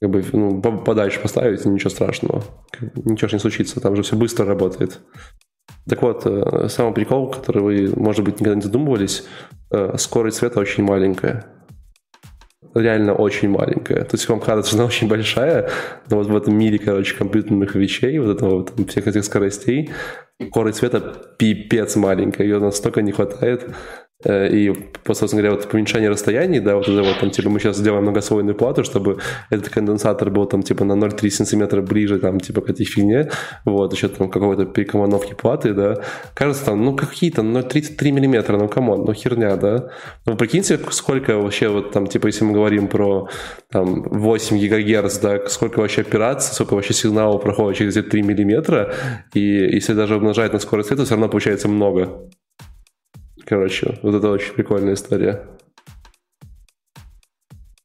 [0.00, 2.42] как бы, ну, подальше поставить, ничего страшного.
[3.04, 5.00] Ничего же не случится, там же все быстро работает.
[5.88, 9.24] Так вот, э, самый прикол, который вы, может быть, никогда не задумывались,
[9.70, 11.46] э, скорость света очень маленькая.
[12.74, 14.04] Реально очень маленькая.
[14.04, 15.70] То есть вам кажется, что она очень большая,
[16.08, 19.90] но вот в этом мире, короче, компьютерных вещей, вот этого вот, всех этих скоростей,
[20.48, 21.00] скорость света
[21.36, 23.74] пипец маленькая, ее настолько не хватает,
[24.24, 24.72] и,
[25.06, 28.54] собственно говоря, вот уменьшение расстояний, да, вот это вот там, типа, мы сейчас сделаем многослойную
[28.54, 32.84] плату, чтобы этот конденсатор был там, типа, на 0,3 сантиметра ближе, там, типа, к этой
[32.84, 33.30] фигне,
[33.64, 36.02] вот, еще там какой-то перекомпоновки платы, да,
[36.34, 39.90] кажется, там, ну, какие-то 0,33 миллиметра, ну, come on, ну, херня, да.
[40.26, 43.28] Ну, прикиньте, сколько вообще, вот там, типа, если мы говорим про,
[43.70, 48.92] там, 8 гигагерц, да, сколько вообще операций, сколько вообще сигналов проходит через эти 3 миллиметра,
[49.34, 52.28] и если даже умножать на скорость света, все равно получается много.
[53.50, 55.44] Короче, вот это очень прикольная история.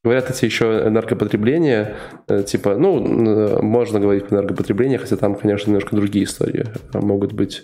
[0.03, 1.95] Говорят, эти еще энергопотребление,
[2.27, 7.63] э, типа, ну, можно говорить про энергопотребление, хотя там, конечно, немножко другие истории могут быть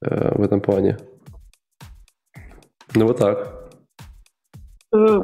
[0.00, 0.96] э, в этом плане.
[2.94, 3.68] Ну, вот так.
[4.94, 5.18] Э,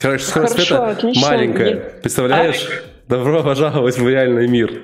[0.00, 1.28] Короче, скорость Хорошо, света отлично.
[1.28, 2.00] маленькая.
[2.00, 2.68] Представляешь?
[2.68, 3.08] А...
[3.08, 4.82] Добро пожаловать в реальный мир.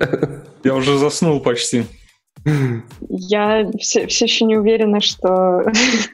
[0.62, 1.84] Я уже заснул почти.
[3.08, 5.62] Я все, все еще не уверена, что,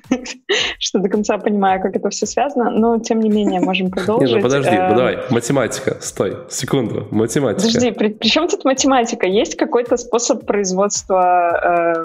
[0.78, 4.28] что до конца понимаю, как это все связано, но тем не менее можем продолжить.
[4.28, 7.66] Не, ну подожди, ну давай, математика, стой, секунду, математика.
[7.66, 9.26] Подожди, при, при чем тут математика?
[9.26, 12.04] Есть какой-то способ производства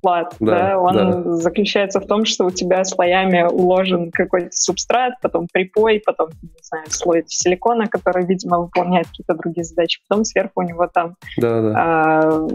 [0.00, 0.78] плат, да, да?
[0.78, 1.32] он да.
[1.36, 6.84] заключается в том, что у тебя слоями уложен какой-то субстрат, потом припой, потом, не знаю,
[6.88, 11.72] слой силикона, который, видимо, выполняет какие-то другие задачи, потом сверху у него там да, да.
[11.76, 12.48] А,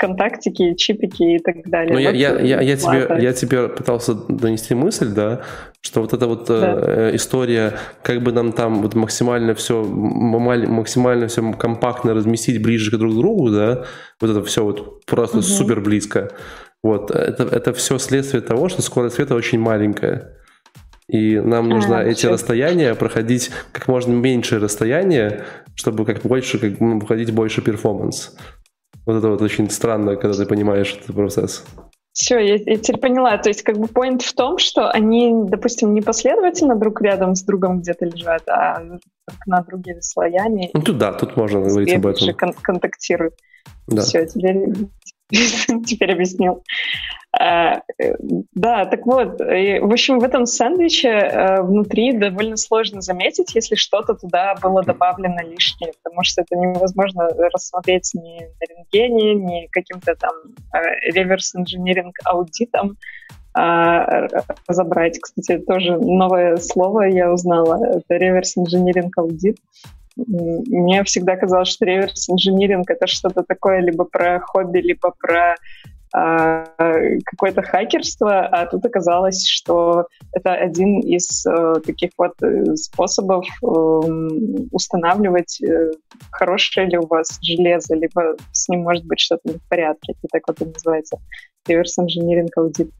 [0.00, 1.92] контактики, чипики и так далее.
[1.92, 5.42] Ну, вот я, я, я, тебе, я тебе пытался донести мысль, да,
[5.82, 6.74] что вот эта вот да.
[6.74, 12.98] э, история, как бы нам там вот максимально все, максимально все компактно разместить ближе к
[12.98, 13.84] друг другу, да,
[14.22, 15.44] вот это все вот просто угу.
[15.44, 16.30] супер близко.
[16.82, 20.34] Вот, это, это все следствие того, что скорость света очень маленькая.
[21.08, 22.30] И нам нужно а, эти все.
[22.30, 28.34] расстояния проходить как можно меньше расстояния, чтобы как больше, как проходить больше перформанс.
[29.10, 31.64] Вот это вот очень странно, когда ты понимаешь этот процесс.
[32.12, 33.36] Все, я, я теперь поняла.
[33.38, 37.42] То есть, как бы point в том, что они, допустим, не последовательно друг рядом с
[37.42, 38.80] другом где-то лежат, а
[39.46, 40.70] на другими слоями.
[40.74, 42.32] Ну, тут да, тут можно говорить об этом.
[42.36, 43.34] Кон- контактируют.
[43.88, 44.02] Да.
[44.02, 44.68] Все, теперь,
[45.84, 46.62] теперь объяснил.
[47.38, 47.82] А,
[48.54, 54.14] да, так вот, в общем, в этом сэндвиче э, внутри довольно сложно заметить, если что-то
[54.14, 60.32] туда было добавлено лишнее, потому что это невозможно рассмотреть ни на рентгене, ни каким-то там
[61.12, 62.96] реверс-инжиниринг аудитом
[63.52, 64.28] а,
[64.68, 65.18] разобрать.
[65.20, 67.84] Кстати, тоже новое слово я узнала.
[67.84, 69.56] Это реверс-инжиниринг аудит.
[70.16, 75.56] Мне всегда казалось, что реверс-инжиниринг— это что-то такое либо про хобби, либо про а,
[76.12, 83.66] какое-то хакерство, а тут оказалось, что это один из э, таких вот э, способов э,
[84.72, 85.92] устанавливать, э,
[86.32, 90.12] хорошее ли у вас железо, либо с ним может быть что-то не в порядке.
[90.12, 91.18] Это так вот и называется.
[91.68, 92.90] Reverse Engineering Audit.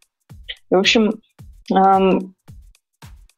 [0.71, 1.21] В общем,
[1.75, 2.35] эм,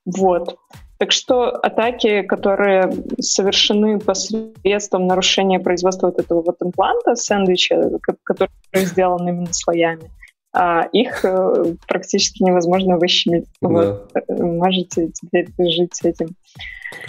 [0.04, 0.56] вот.
[1.02, 2.88] Так что атаки, которые
[3.18, 10.12] совершены посредством нарушения производства вот этого вот импланта, сэндвича, который сделан именно слоями,
[10.54, 13.46] а их э, практически невозможно выщемить.
[13.60, 13.68] Да.
[13.68, 14.12] Вот.
[14.14, 16.36] Э, можете теперь жить с этим.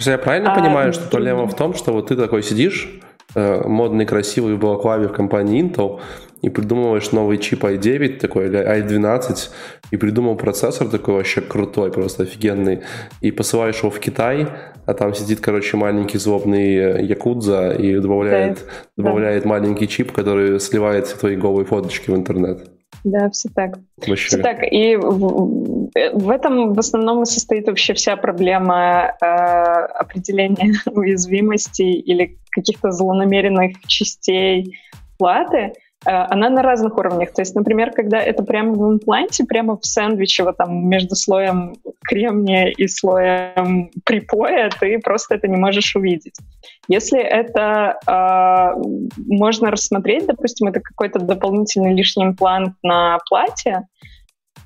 [0.00, 2.98] Я правильно а, понимаю, что проблема в том, что вот ты такой сидишь,
[3.34, 6.00] э, модный, красивый в балаклаве в компании Intel,
[6.42, 9.50] и придумываешь новый чип i9 такой, или i12,
[9.90, 12.80] и придумал процессор такой вообще крутой, просто офигенный,
[13.22, 14.48] и посылаешь его в Китай,
[14.86, 18.64] а там сидит, короче, маленький злобный э, якудза и добавляет,
[18.96, 19.04] да.
[19.04, 19.48] добавляет да.
[19.48, 22.73] маленький чип, который сливает твои голые фоточки в интернет.
[23.04, 23.78] Да, все так.
[23.98, 24.28] Вообще.
[24.28, 24.60] Все так.
[24.62, 32.38] И в, в этом в основном и состоит вообще вся проблема э, определения уязвимостей или
[32.50, 34.78] каких-то злонамеренных частей
[35.18, 35.74] платы.
[36.06, 37.32] Э, она на разных уровнях.
[37.32, 41.76] То есть, например, когда это прямо в импланте, прямо в сэндвиче, вот там между слоем
[42.02, 46.36] кремния и слоем припоя, ты просто это не можешь увидеть.
[46.88, 48.80] Если это э,
[49.26, 53.86] можно рассмотреть, допустим, это какой-то дополнительный лишний имплант на платье,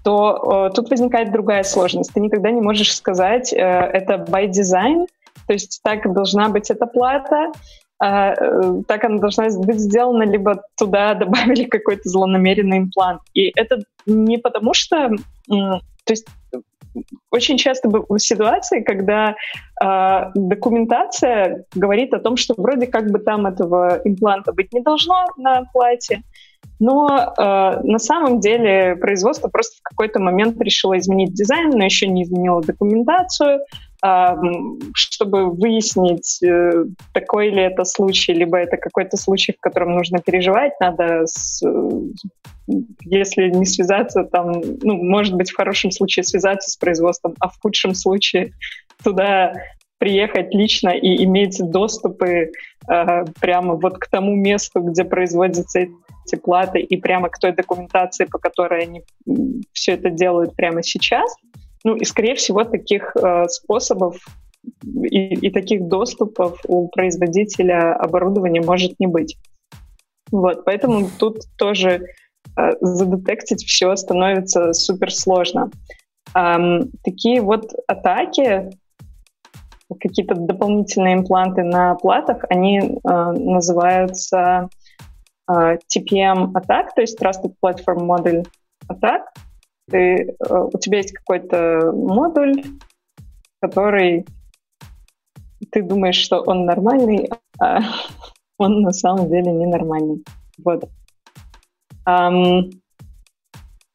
[0.02, 2.12] то э, тут возникает другая сложность.
[2.12, 5.06] Ты никогда не можешь сказать, э, это by design,
[5.46, 7.52] то есть так должна быть эта плата,
[8.00, 13.22] а, э, так она должна быть сделана, либо туда добавили какой-то злонамеренный имплант.
[13.34, 15.10] И это не потому что...
[15.48, 16.26] То есть
[17.30, 19.34] очень часто в ситуации, когда
[19.82, 25.26] э, документация говорит о том, что вроде как бы там этого импланта быть не должно
[25.36, 26.22] на платье,
[26.80, 32.06] но э, на самом деле производство просто в какой-то момент решило изменить дизайн, но еще
[32.06, 33.60] не изменило документацию,
[34.94, 40.72] чтобы выяснить, э, такой ли это случай, либо это какой-то случай, в котором нужно переживать,
[40.80, 41.62] надо, с,
[43.00, 47.58] если не связаться, там, ну, может быть, в хорошем случае связаться с производством, а в
[47.60, 48.52] худшем случае
[49.02, 49.52] туда
[49.98, 52.52] приехать лично и иметь доступы
[52.88, 58.26] э, прямо вот к тому месту, где производятся эти платы, и прямо к той документации,
[58.26, 59.02] по которой они
[59.72, 61.34] все это делают прямо сейчас—
[61.84, 64.16] ну и, скорее всего, таких э, способов
[64.84, 69.36] и, и таких доступов у производителя оборудования может не быть.
[70.30, 72.06] Вот, поэтому тут тоже
[72.56, 75.70] э, задетектить все становится супер сложно.
[76.34, 78.70] Эм, такие вот атаки,
[80.00, 84.68] какие-то дополнительные импланты на платах, они э, называются
[85.50, 88.46] э, TPM атак, то есть Trusted Platform Model
[88.88, 89.32] атак.
[89.90, 92.62] Ты, э, у тебя есть какой-то модуль,
[93.60, 94.26] который
[95.70, 97.28] ты думаешь, что он нормальный,
[97.60, 97.80] а
[98.58, 100.24] он на самом деле ненормальный.
[100.58, 100.88] Вот.
[102.06, 102.70] Um,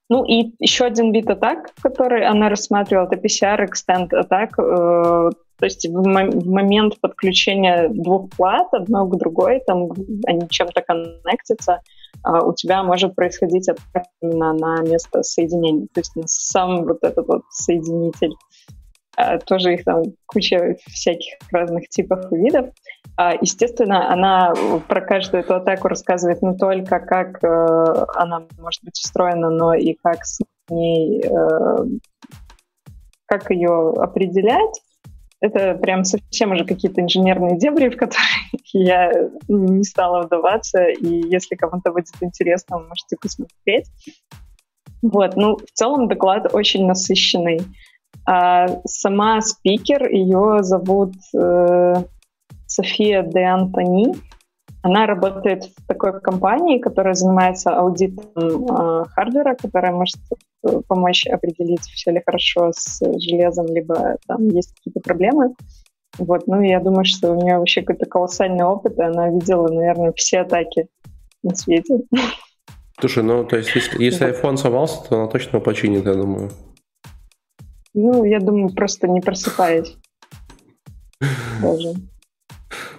[0.10, 4.52] ну и еще один вид атак, который она рассматривала, это PCR Extend Attack.
[4.60, 9.90] Э, то есть в, в момент подключения двух плат, одной к другой, там
[10.28, 11.82] они чем-то коннектятся,
[12.26, 17.28] у тебя может происходить атака именно на место соединения, то есть на сам вот этот
[17.28, 18.34] вот соединитель.
[19.16, 22.70] А, тоже их там куча всяких разных типов и видов.
[23.16, 24.54] А, естественно, она
[24.88, 29.94] про каждую эту атаку рассказывает не только, как э, она может быть устроена, но и
[30.02, 31.86] как с ней, э,
[33.28, 34.82] как ее определять
[35.44, 39.12] это прям совсем уже какие-то инженерные дебри, в которые я
[39.48, 43.88] не стала вдаваться, и если кому-то будет интересно, вы можете посмотреть.
[45.02, 47.62] Вот, ну, в целом доклад очень насыщенный.
[48.26, 51.94] А сама спикер, ее зовут э,
[52.68, 54.16] София де Антони.
[54.82, 60.18] Она работает в такой компании, которая занимается аудитом э, хардвера, которая может
[60.66, 65.54] э, помочь определить, все ли хорошо с железом, либо там есть какие-то проблемы.
[66.18, 70.14] Вот, ну, я думаю, что у нее вообще какой-то колоссальный опыт, и она видела, наверное,
[70.14, 70.88] все атаки
[71.42, 72.00] на свете.
[73.00, 76.52] Слушай, ну, то есть, если, если iPhone сломался, то она точно починит, я думаю.
[77.94, 79.98] Ну, я думаю, просто не просыпаясь.
[81.62, 81.94] Даже.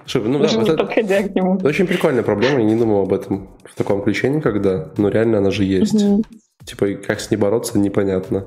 [0.07, 1.57] Слушай, ну Даже да, не это, подходя к нему.
[1.57, 5.39] Это очень прикольная проблема, я не думал об этом в таком ключе никогда, но реально
[5.39, 5.95] она же есть.
[5.95, 6.25] Угу.
[6.65, 8.47] Типа, как с ней бороться, непонятно.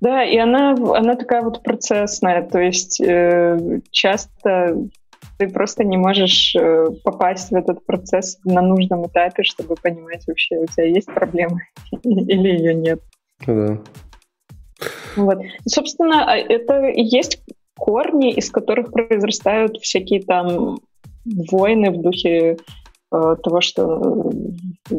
[0.00, 4.76] Да, и она, она такая вот процессная, то есть э, часто
[5.38, 10.58] ты просто не можешь э, попасть в этот процесс на нужном этапе, чтобы понимать вообще,
[10.58, 11.60] у тебя есть проблема
[12.02, 13.00] или ее нет.
[13.46, 13.78] Да.
[15.16, 15.38] Вот.
[15.66, 17.40] Собственно, а это и есть
[17.76, 20.78] корни, из которых произрастают всякие там
[21.24, 22.58] войны в духе
[23.10, 24.30] того, что
[24.90, 24.94] э,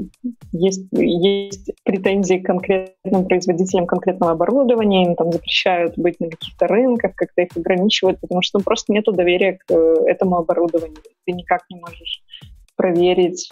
[0.51, 7.13] есть, есть претензии к конкретным производителям конкретного оборудования, им там запрещают быть на каких-то рынках,
[7.15, 10.97] как-то их ограничивают, потому что ну, просто нет доверия к э, этому оборудованию.
[11.25, 12.23] Ты никак не можешь
[12.75, 13.49] проверить,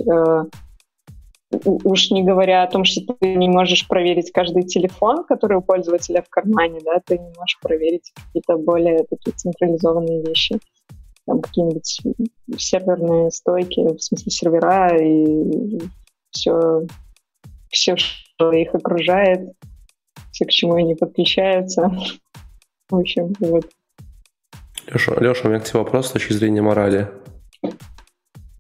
[1.66, 6.22] уж не говоря о том, что ты не можешь проверить каждый телефон, который у пользователя
[6.22, 10.60] в кармане, да, ты не можешь проверить какие-то более такие централизованные вещи.
[11.28, 12.02] Там какие-нибудь
[12.58, 15.78] серверные стойки, в смысле сервера и
[16.32, 16.84] все,
[17.70, 19.42] все, что их окружает,
[20.32, 21.92] все, к чему они подключаются.
[22.90, 23.68] В общем, вот.
[24.88, 27.10] Леша, Леша, у меня к тебе вопрос с точки зрения морали.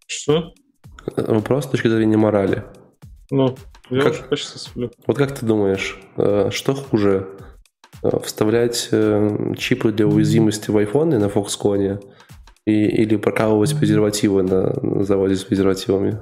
[0.05, 0.51] Что?
[1.15, 2.65] Вопрос с точки зрения морали.
[3.31, 3.55] Ну,
[3.89, 4.91] я Как- уже почти сплю.
[5.05, 7.29] Вот как ты думаешь, э, что хуже?
[8.03, 12.03] Э, Вставлять э, чипы для уязвимости в айфоны на Foxconn
[12.67, 16.19] и, или прокалывать презервативы на, на заводе с презервативами?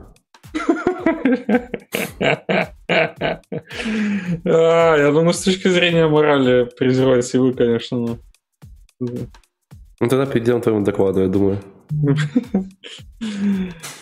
[4.45, 7.97] А, Я думаю, с точки зрения морали презервативы, конечно.
[7.97, 8.19] ну.
[9.99, 11.57] Ну тогда перейдем к твоему докладу, я думаю.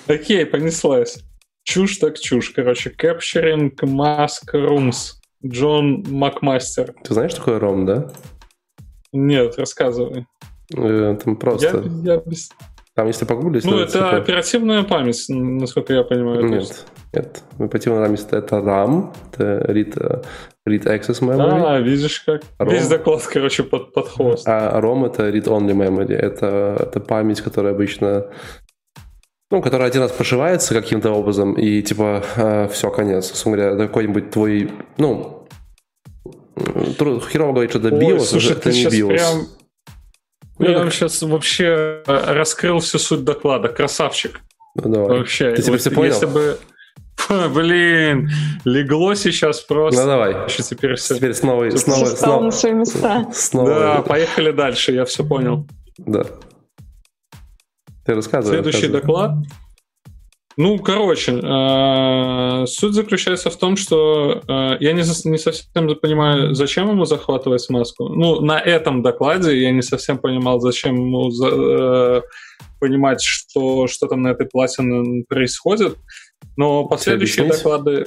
[0.07, 1.23] Окей, понеслась.
[1.63, 2.49] Чушь так чушь.
[2.49, 5.13] Короче, Capturing Mask Rooms.
[5.45, 6.93] Джон Макмастер.
[7.03, 8.11] Ты знаешь, что такое ROM, да?
[9.11, 10.25] Нет, рассказывай.
[10.75, 11.83] Э, Там Я, просто...
[12.03, 12.49] я без-
[12.95, 13.65] Там, если погуглить...
[13.65, 16.47] Ну, то, это типа- оперативная память, насколько я понимаю.
[16.53, 16.85] есть.
[17.13, 17.67] Нет, нет.
[17.69, 20.21] Оперативная память это RAM, это read, э,
[20.69, 22.41] read access memory, А, видишь как.
[22.59, 22.73] Ром.
[22.73, 24.47] Весь доклад, короче, под, под хвост.
[24.47, 26.13] а ROM это read-only memory.
[26.13, 28.27] Это, это память, которая обычно...
[29.51, 32.23] Ну, которая один раз прошивается каким-то образом, и типа
[32.71, 33.43] все, конец.
[33.45, 35.47] Говоря, это какой-нибудь твой, ну,
[36.57, 39.07] херово говорить, что это Ой, BIOS, слушай, это не BIOS.
[39.07, 39.47] прям-
[40.63, 43.69] Ну, я вам сейчас вообще э, раскрыл всю суть доклада.
[43.69, 44.39] Красавчик.
[44.75, 45.19] Ну, давай.
[45.19, 45.51] Вообще.
[45.51, 46.11] Ты теперь Вот всё понял?
[46.13, 46.57] Если бы...
[47.53, 48.29] Блин,
[48.65, 50.01] легло сейчас просто.
[50.01, 50.33] Ну, давай.
[50.33, 51.15] Вообще теперь все.
[51.15, 53.27] Теперь снова, снова, Все снова, на свои места.
[53.33, 55.67] снова, Да, поехали дальше, я все понял.
[55.97, 56.23] да.
[58.05, 58.55] Ты рассказывай.
[58.55, 59.01] Следующий рассказывай.
[59.01, 59.31] доклад.
[60.57, 66.89] Ну, короче, э, суть заключается в том, что э, я не, не совсем понимаю, зачем
[66.89, 68.09] ему захватывать маску.
[68.09, 72.21] Ну, на этом докладе я не совсем понимал, зачем ему за- э,
[72.79, 75.95] понимать, что, что там на этой плате н- происходит.
[76.55, 78.05] Но последующие доклады,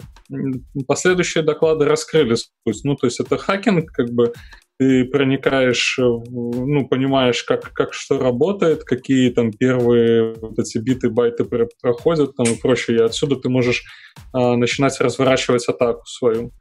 [0.87, 2.85] последующие доклады раскрыли суть.
[2.85, 4.33] Ну, то есть это хакинг, как бы
[4.79, 11.11] ты проникаешь, в- ну, понимаешь, как, как что работает, какие там первые вот эти биты,
[11.11, 13.85] байты пр- проходят там и прочее, и отсюда ты можешь
[14.33, 16.53] а, начинать разворачивать атаку свою.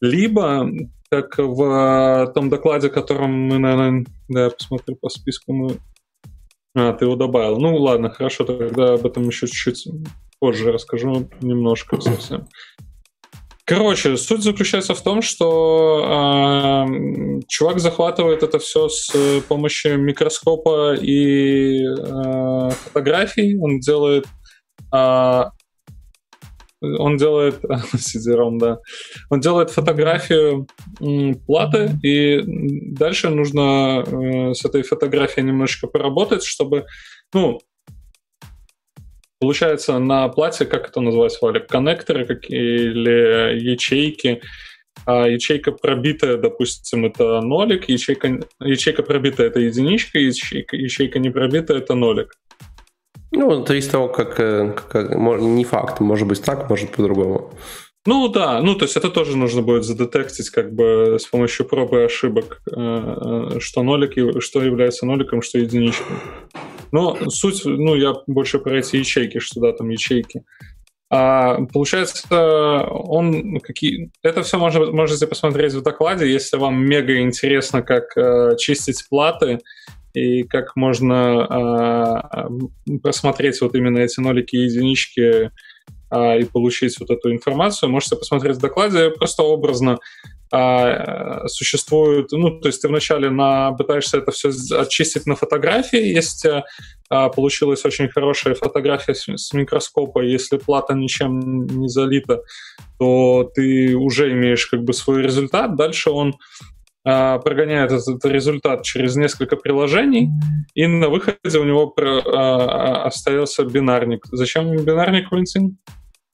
[0.00, 0.68] Либо,
[1.10, 5.76] как в а, том докладе, котором мы, наверное, да, я посмотрю по списку, мы...
[6.74, 7.58] А, ты его добавил.
[7.58, 9.88] Ну, ладно, хорошо, тогда об этом еще чуть-чуть
[10.38, 12.46] позже расскажу немножко совсем.
[13.66, 20.94] Короче, суть заключается в том, что э, чувак захватывает это все с э, помощью микроскопа
[20.94, 23.58] и э, фотографий.
[23.58, 24.26] Он делает
[24.94, 25.44] э,
[26.80, 27.60] он делает
[27.94, 28.78] CD-ROM, да.
[29.30, 30.68] Он делает фотографию
[31.46, 32.42] платы, и
[32.94, 36.86] дальше нужно э, с этой фотографией немножечко поработать, чтобы,
[37.34, 37.58] ну,
[39.40, 44.42] получается на плате, как это называется, Валик, коннекторы какие или ячейки.
[45.04, 51.78] А ячейка пробитая, допустим, это нолик, ячейка, ячейка пробитая это единичка, ячейка, ячейка не пробитая
[51.78, 52.34] это нолик.
[53.32, 57.52] Ну, то есть того, как, э, как- мо- не факт, может быть так, может по-другому.
[58.06, 62.00] Ну да, ну то есть это тоже нужно будет задетектить как бы с помощью пробы
[62.00, 66.16] и ошибок, э, э, что нолик, что является ноликом, что единичкой.
[66.92, 70.44] Но суть, ну я больше про эти ячейки, что да, там ячейки.
[71.08, 74.10] А, получается, он какие...
[74.22, 79.60] Это все можно, можете посмотреть в докладе, если вам мега интересно, как э, чистить платы
[80.14, 82.26] и как можно
[82.90, 85.52] э, просмотреть вот именно эти нолики и единички
[86.10, 89.10] а, и получить вот эту информацию, можете посмотреть в докладе.
[89.10, 89.98] Просто образно
[90.52, 96.64] а, существует, ну, то есть ты вначале на, пытаешься это все очистить на фотографии, если
[97.08, 102.42] а, получилась очень хорошая фотография с, с микроскопа, если плата ничем не залита,
[102.98, 105.76] то ты уже имеешь как бы свой результат.
[105.76, 106.34] Дальше он
[107.04, 110.30] а, прогоняет этот результат через несколько приложений,
[110.74, 114.24] и на выходе у него про- а, а, остается бинарник.
[114.32, 115.78] Зачем бинарник, Валентин?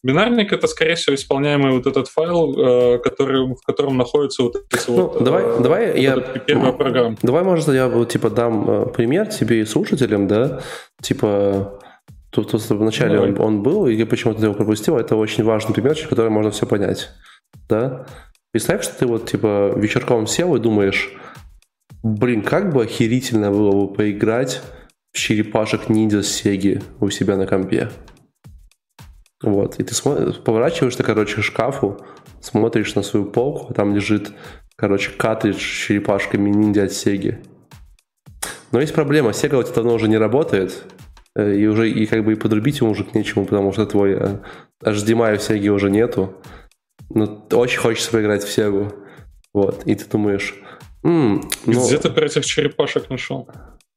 [0.05, 4.83] Бинарник— это, скорее всего, исполняемый вот этот файл, э, который, в котором находится вот эти
[4.89, 5.23] Ну, вот...
[5.23, 6.21] давай, э, давай вот я...
[6.41, 7.17] первая программа.
[7.23, 10.61] Давай, может, я вот, типа дам э, пример тебе и слушателям, да?
[11.01, 11.81] Типа,
[12.31, 13.31] тут, тут вначале Давай.
[13.31, 14.97] он, он был, и я почему-то его пропустил.
[14.97, 17.11] Это очень важный пример, через который можно все понять.
[17.69, 18.07] Да?
[18.51, 21.11] Представь, что ты вот, типа, вечерком сел и думаешь,
[22.03, 24.63] блин, как бы охерительно было бы поиграть
[25.13, 27.91] в черепашек ниндзя Сеги у себя на компе.
[29.43, 32.01] Вот, и ты смотришь, поворачиваешься, короче, к шкафу,
[32.41, 34.33] смотришь на свою полку, там лежит,
[34.77, 37.43] короче, картридж с черепашками ниндзя от Сеги.
[38.71, 40.85] Но есть проблема, Sega у тебя давно уже не работает,
[41.35, 44.13] э, и уже и как бы и подрубить ему уже к нечему, потому что твой
[44.13, 44.39] э,
[44.83, 46.35] HDMI в Sega уже нету.
[47.11, 48.93] Но очень хочется поиграть в Сегу.
[49.53, 50.55] Вот, и ты думаешь,
[51.05, 53.49] М, ну, Где ты про этих черепашек нашел?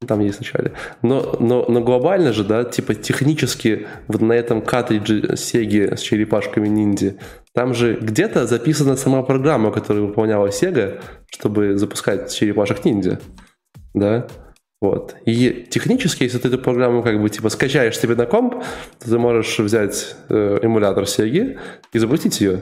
[0.08, 0.74] Там есть вначале.
[1.02, 6.68] Но, но, но глобально же, да, типа технически вот на этом картридже Сеги с черепашками
[6.68, 7.16] ниндзя,
[7.54, 13.20] там же где-то записана сама программа, которую выполняла Sega, чтобы запускать черепашек ниндзя.
[13.94, 14.28] Да?
[14.82, 15.16] Вот.
[15.26, 18.64] И технически, если ты эту программу как бы типа скачаешь себе на комп,
[19.00, 21.58] то ты можешь взять э, эмулятор Sega
[21.94, 22.62] и запустить ее.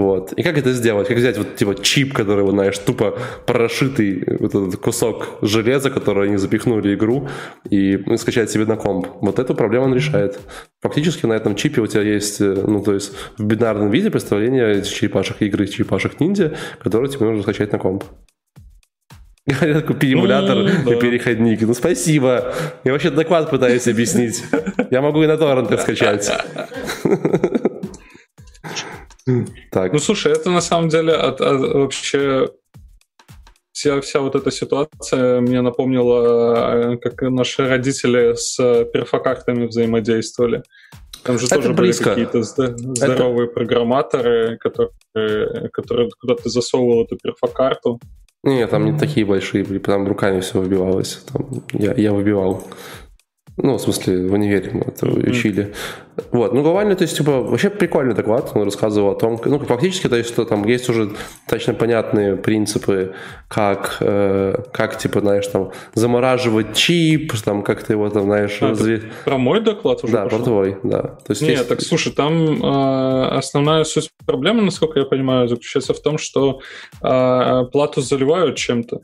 [0.00, 0.32] Вот.
[0.32, 1.08] И как это сделать?
[1.08, 6.28] Как взять вот типа чип, который, вот, знаешь, тупо прошитый вот этот кусок железа, который
[6.28, 7.28] они запихнули игру,
[7.68, 9.08] и ну, скачать себе на комп.
[9.20, 10.40] Вот эту проблему он решает.
[10.80, 14.82] Фактически на этом чипе у тебя есть, э, ну, то есть в бинарном виде представление
[14.82, 18.04] черепашек игры, черепашек ниндзя, которые тебе нужно скачать на комп.
[19.46, 20.96] Говорят, купи эмулятор и да.
[20.96, 21.60] переходник.
[21.60, 22.54] Ну, спасибо.
[22.84, 24.44] Я вообще доклад пытаюсь объяснить.
[24.90, 26.30] Я могу и на торрентах скачать.
[29.70, 29.92] Так.
[29.92, 32.48] Ну, слушай, это на самом деле от, от, вообще
[33.72, 38.56] вся, вся вот эта ситуация мне напомнила, э, как наши родители с
[38.92, 40.62] перфокартами взаимодействовали.
[41.22, 42.14] Там же это тоже близко.
[42.14, 43.54] были какие-то здоровые это...
[43.54, 48.00] программаторы, которые, которые куда ты засовывал эту перфокарту.
[48.42, 51.22] Нет, там не такие большие были, там руками все выбивалось.
[51.30, 52.66] Там я, я выбивал.
[53.58, 55.74] Ну, в смысле, в универе мы это учили.
[56.32, 60.08] Вот, ну, глобально, то есть, типа, вообще прикольный доклад, он рассказывал о том, ну, фактически,
[60.08, 61.10] то есть, что там есть уже
[61.48, 63.14] точно понятные принципы,
[63.48, 68.58] как, э, как, типа, знаешь, там, замораживать чип, там, как ты его, там, знаешь...
[68.60, 69.02] А, разви...
[69.24, 70.38] Про мой доклад уже Да, пошел?
[70.38, 71.02] про твой, да.
[71.02, 71.68] То есть, Нет, есть...
[71.68, 76.60] так, слушай, там э, основная суть проблемы, насколько я понимаю, заключается в том, что
[77.02, 79.00] э, плату заливают чем-то.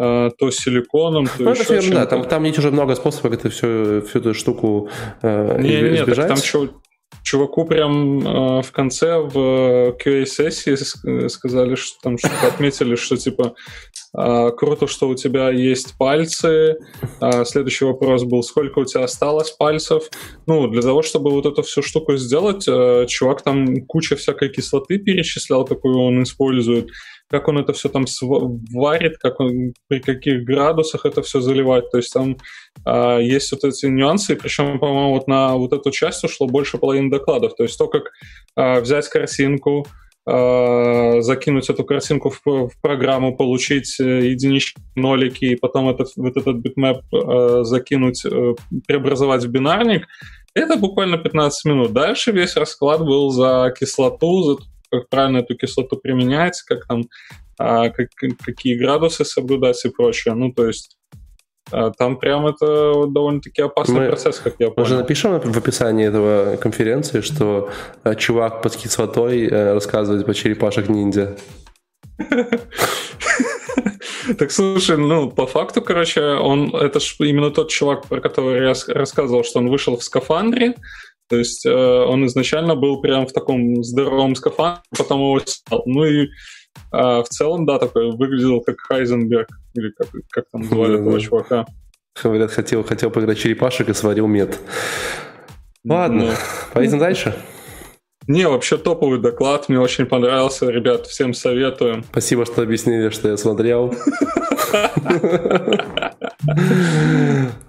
[0.00, 3.40] А, то силиконом, то ну, еще это, да, там, там есть уже много способов, как
[3.40, 4.88] это все, всю эту штуку
[5.22, 6.06] э, не, избежать.
[6.06, 6.68] Нет, так там чего,
[7.24, 13.54] чуваку прям э, в конце в QA-сессии сказали, что там что-то отметили, что типа
[14.16, 16.76] э, круто, что у тебя есть пальцы.
[17.20, 20.04] Э, следующий вопрос был, сколько у тебя осталось пальцев.
[20.46, 24.98] Ну, для того, чтобы вот эту всю штуку сделать, э, чувак там куча всякой кислоты
[24.98, 26.88] перечислял, какую он использует
[27.30, 28.04] как он это все там
[28.72, 31.90] варит, как он, при каких градусах это все заливать.
[31.90, 32.36] То есть там
[32.86, 37.10] э, есть вот эти нюансы, причем, по-моему, вот на вот эту часть ушло больше половины
[37.10, 37.54] докладов.
[37.54, 38.10] То есть то, как
[38.56, 39.86] э, взять картинку,
[40.26, 46.36] э, закинуть эту картинку в, в программу, получить э, единички, нолики, и потом этот, вот
[46.36, 48.54] этот битмэп э, закинуть, э,
[48.86, 50.06] преобразовать в бинарник,
[50.54, 51.92] это буквально 15 минут.
[51.92, 54.56] Дальше весь расклад был за кислоту, за
[54.90, 57.04] как правильно эту кислоту применять, как там,
[57.58, 58.08] а, как,
[58.44, 60.34] какие градусы соблюдать и прочее.
[60.34, 60.98] Ну, то есть
[61.70, 64.74] а, там прям это довольно-таки опасный мы, процесс, как я понял.
[64.78, 67.70] Мы же напишем в описании этого конференции, что
[68.04, 71.36] а, чувак под кислотой а, рассказывает по черепашек ниндзя.
[74.38, 78.74] Так слушай, ну, по факту, короче, он, это ж именно тот чувак, про которого я
[78.88, 80.74] рассказывал, что он вышел в скафандре,
[81.28, 85.82] то есть э, он изначально был прям в таком здоровом скафандре, потом его снял.
[85.86, 86.28] Ну и э,
[86.92, 91.66] в целом, да, такой выглядел как Хайзенберг, или как, как там звали этого чувака.
[92.22, 94.58] Говорят, хотел, хотел поиграть черепашек и сварил мед.
[95.84, 96.32] Ладно, ну,
[96.72, 97.36] поедем дальше.
[98.28, 102.04] Не, вообще топовый доклад, мне очень понравился, ребят, всем советую.
[102.10, 103.94] Спасибо, что объяснили, что я смотрел.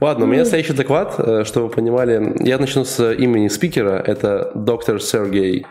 [0.02, 2.36] Ладно, у меня следующий доклад, э, чтобы вы понимали.
[2.46, 4.04] Я начну с имени спикера.
[4.06, 5.66] Это доктор Сергей.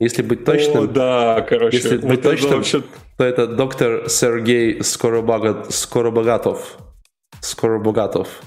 [0.00, 0.84] Если быть точным...
[0.84, 1.76] О, да, короче.
[1.76, 2.82] Если быть точным, вообще...
[3.16, 5.72] то это доктор Сергей Скоробогат...
[5.72, 6.78] Скоробогатов.
[7.40, 8.42] Скоробогатов.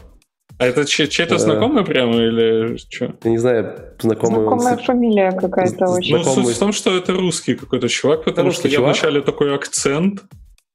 [0.60, 3.14] А это чей-то э, знакомый прямо или что?
[3.24, 4.84] Я не знаю, знакомый Знакомая он...
[4.84, 6.18] фамилия какая-то очень.
[6.18, 10.24] Ну, суть в том, что это русский какой-то чувак, потому что я вначале такой акцент,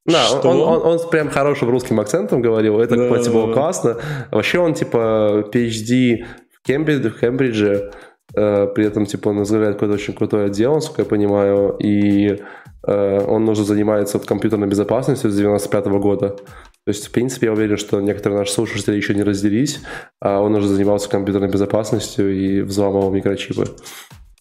[0.04, 0.48] да, что?
[0.48, 3.08] он, он, он прям хорошим русским акцентом говорил, это, да.
[3.08, 3.98] кстати, было классно.
[4.32, 7.92] Вообще он, типа, PhD в Кембридже, в Кембридже
[8.34, 12.40] э, при этом, типа, он возглавляет какой-то очень крутой отдел, насколько я понимаю, и
[12.84, 16.36] э, он уже занимается вот, компьютерной безопасностью с 95 -го года.
[16.84, 19.80] То есть, в принципе, я уверен, что некоторые наши слушатели еще не разделись,
[20.20, 23.66] а он уже занимался компьютерной безопасностью и взламывал микрочипы.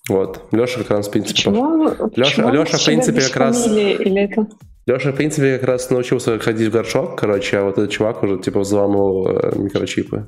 [0.09, 0.47] Вот.
[0.51, 1.35] Леша как раз, в принципе...
[1.35, 3.67] Почему, Леша, почему Леша в принципе, как раз...
[3.67, 4.47] Или это?
[4.87, 8.39] Леша, в принципе, как раз научился ходить в горшок, короче, а вот этот чувак уже,
[8.39, 10.27] типа, взламывал э, микрочипы.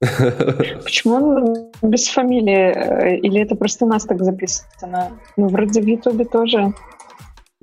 [0.00, 2.72] Почему он без фамилии?
[2.74, 5.12] Э, или это просто у нас так записано?
[5.36, 6.72] Ну, вроде в Ютубе тоже.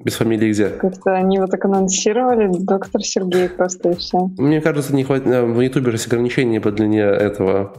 [0.03, 0.67] Без фамилии где?
[0.69, 4.17] Как-то они вот так анонсировали, доктор Сергей просто и все.
[4.37, 7.73] Мне кажется, не хватит, в Ютубе же есть ограничения по длине этого,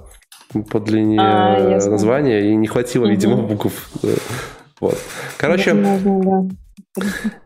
[0.70, 1.92] по длине А, ясно.
[1.92, 3.46] названия, и не хватило, видимо, Мгм.
[3.48, 3.90] букв.
[4.80, 4.98] Вот.
[5.38, 7.02] Короче, Возможно, да.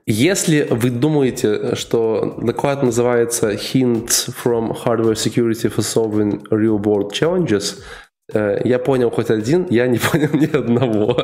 [0.06, 7.78] Если вы думаете, что доклад называется Hints from Hardware Security for Solving Real World Challenges,
[7.78, 11.16] э, я понял хоть один, я не понял ни одного.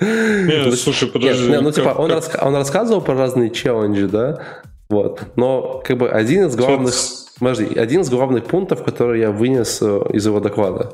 [0.00, 1.50] Не, Ну, слушай, нет, подожди.
[1.50, 4.40] не, ну, типа, он, раска- он рассказывал про разные челленджи, да,
[4.88, 6.92] вот, но как бы один из главных,
[7.38, 10.92] подожди, один из главных пунктов, который я вынес э, из его доклада,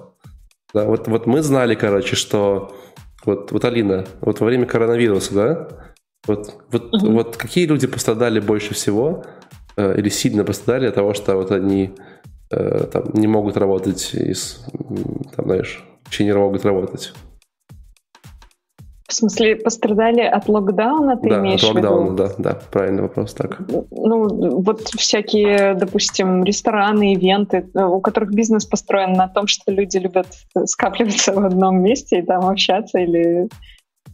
[0.74, 2.76] да, вот, вот мы знали, короче, что
[3.24, 5.68] вот, вот Алина, вот во время коронавируса, да,
[6.26, 7.14] вот, вот, Мгм.
[7.14, 9.24] вот какие люди пострадали больше всего
[9.76, 11.94] э, или сильно пострадали от того, что вот они
[12.51, 14.64] э, там не могут работать из,
[15.36, 17.12] там, знаешь, вообще не могут работать.
[19.09, 21.88] В смысле, пострадали от локдауна, ты да, имеешь от в виду?
[21.88, 23.59] локдауна, да, да, правильный вопрос, так.
[23.90, 29.96] Ну, вот всякие, допустим, рестораны, ивенты, э, у которых бизнес построен на том, что люди
[29.96, 30.26] любят
[30.66, 33.49] скапливаться в одном месте и там общаться или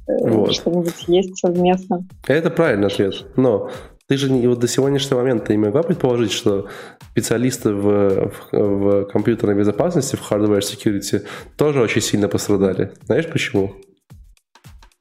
[0.06, 0.54] э, Вот.
[0.54, 2.06] что-нибудь есть совместно.
[2.28, 3.26] Это правильный ответ.
[3.34, 3.70] Но
[4.08, 6.68] ты же не, вот до сегодняшнего момента не могла предположить, что
[7.10, 11.24] специалисты в, в, в компьютерной безопасности, в hardware security,
[11.56, 12.92] тоже очень сильно пострадали.
[13.06, 13.74] Знаешь почему?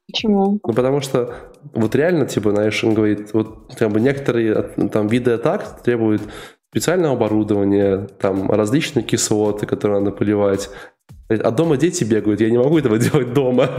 [0.07, 0.59] Почему?
[0.63, 1.33] Ну, потому что
[1.73, 6.21] вот реально, типа, знаешь, он говорит, вот как бы некоторые от- там виды атак требуют
[6.71, 10.69] специального оборудования, там различные кислоты, которые надо поливать.
[11.29, 13.69] А дома дети бегают, я не могу этого делать дома.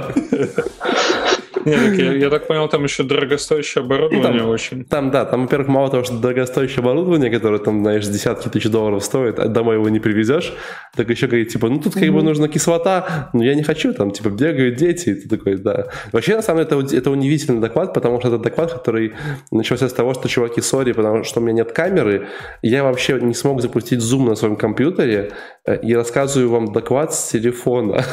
[1.65, 4.85] Не, так я, я так понял, там еще дорогостоящее оборудование там- очень.
[4.85, 9.05] Там, да, там, во-первых, мало того, что дорогостоящее оборудование, которое там, знаешь, десятки тысяч долларов
[9.05, 10.53] стоит, а домой его не привезешь,
[10.97, 14.11] так еще говорит, типа, ну тут как бы нужна кислота, но я не хочу, там,
[14.11, 15.87] типа, бегают дети, и ты такой, да.
[16.13, 19.15] Вообще, на самом деле, это, это удивительный доклад, потому что это доклад, который
[19.51, 22.29] начался с того, что, чуваки, сори, потому что у меня нет камеры,
[22.63, 25.33] я вообще не смог запустить зум на своем компьютере,
[25.67, 28.05] э, и рассказываю вам доклад с телефона.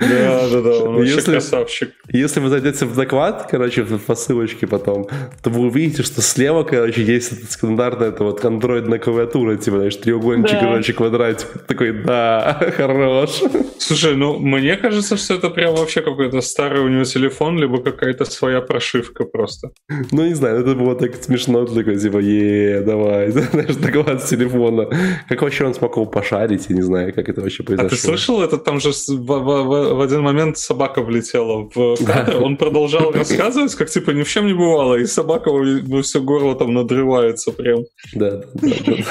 [0.00, 1.90] Да, да, да, он Если- красавчик.
[2.12, 5.06] Если вы зайдете в доклад, короче, в- по ссылочке потом,
[5.42, 9.96] то вы увидите, что слева, короче, есть эта стандартная это вот андроидная клавиатура, типа, знаешь,
[9.96, 10.60] треугольничек, Да.
[10.60, 11.48] короче, квадратик.
[11.66, 13.42] Такой, да, хорош.
[13.78, 18.24] Слушай, ну мне кажется, что это прям вообще какой-то старый у него телефон, либо какая-то
[18.24, 19.70] своя прошивка просто.
[20.12, 24.88] Ну, не знаю, это было так смешно, такой, типа, е давай, знаешь, доклад с телефона.
[25.28, 27.88] Как вообще он смог его пошарить, я не знаю, как это вообще А произошло.
[27.88, 32.42] ты слышал, это там же в, в- в- в один момент собака влетела в кадр,
[32.42, 36.54] он продолжал рассказывать, как типа ни в чем не бывало, и собака во, все горло
[36.54, 37.84] там надрывается прям.
[38.14, 38.68] Да, да, да.
[38.86, 39.02] да.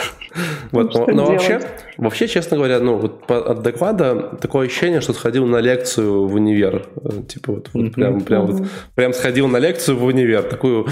[0.72, 1.68] Вот, но вообще, делать?
[1.98, 6.34] вообще, честно говоря, ну, вот по- от доклада такое ощущение, что сходил на лекцию в
[6.36, 6.88] универ.
[7.04, 7.92] Э, Типа вот, вот Мгм.
[7.92, 10.44] прям, прям, вот, прям сходил на лекцию в универ.
[10.44, 10.88] Такую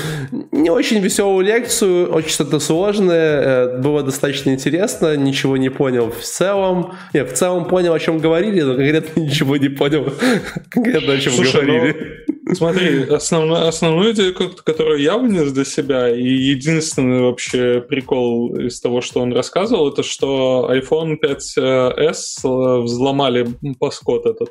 [0.52, 3.42] не очень веселую лекцию, очень что-то сложное.
[3.42, 6.94] э, Было достаточно интересно, ничего не понял в целом.
[7.14, 10.06] Нет, в целом понял, о чем говорили, но конкретно ничего не понял,
[10.70, 12.24] конкретно о чем Слушай, ну, говорили.
[12.54, 18.80] Смотри, основную, основную идею, ко- которую я вынес для себя, и единственный вообще прикол из
[18.82, 23.48] того, что он рассказывал, это что iPhone 5s взломали
[23.80, 24.50] паскот этот.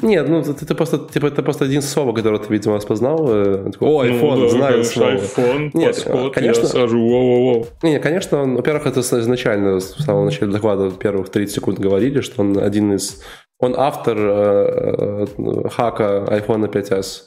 [0.00, 3.26] Нет, ну это, это просто типа это просто один слово, которое ты, видимо, распознал.
[3.28, 5.12] э, такой, О, iPhone, Ну, да, знаю конечно, слово.
[5.16, 6.60] iPhone, Нет, паскот, конечно.
[6.62, 7.66] я сразу воу-воу-воу.
[7.82, 12.22] Не, не, конечно, он, во-первых, это изначально с самого начала доклада первых 30 секунд говорили,
[12.22, 13.22] что он один из...
[13.60, 17.22] Он автор э, э, хака iPhone 5s.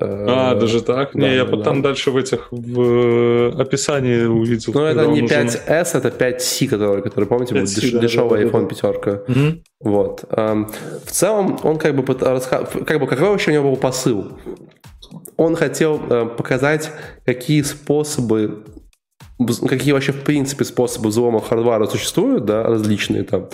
[0.00, 1.10] Э, А, даже так?
[1.14, 1.88] да, не, я да, потом да.
[1.90, 4.72] дальше в этих в э, описании увидел.
[4.74, 8.44] Ну, это не уже- 5s, это 5c, который, который помните, был 5C, деш- да, дешевый
[8.44, 8.68] да, да, iPhone да.
[8.68, 9.22] пятерка.
[9.28, 9.62] Мгм.
[9.80, 10.24] Вот.
[10.30, 10.68] Эм,
[11.04, 14.38] В целом, он как бы как бы какой вообще у него был посыл?
[15.36, 15.98] Он хотел
[16.36, 16.90] показать,
[17.24, 18.64] какие способы
[19.68, 23.48] какие вообще в принципе способы взлома хардвара существуют, да, различные там.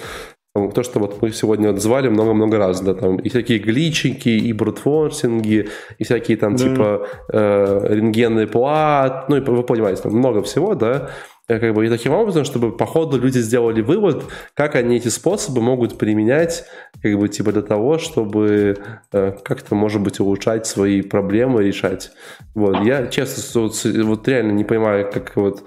[0.75, 4.53] То, что вот мы сегодня вот звали много-много раз, да, там и всякие гличики, и
[4.53, 6.65] брутфорсинги, и всякие там Да.
[6.65, 11.11] типа э, рентгенный плат, ну и вы понимаете, там много всего, да,
[11.49, 15.09] Э, как бы и таким образом, чтобы по ходу люди сделали вывод, как они эти
[15.09, 16.65] способы могут применять,
[17.01, 18.79] как бы типа для того, чтобы
[19.13, 22.11] э, как-то, может быть, улучшать свои проблемы, решать.
[22.55, 25.63] Вот, я честно, вот, реально не понимаю, как вот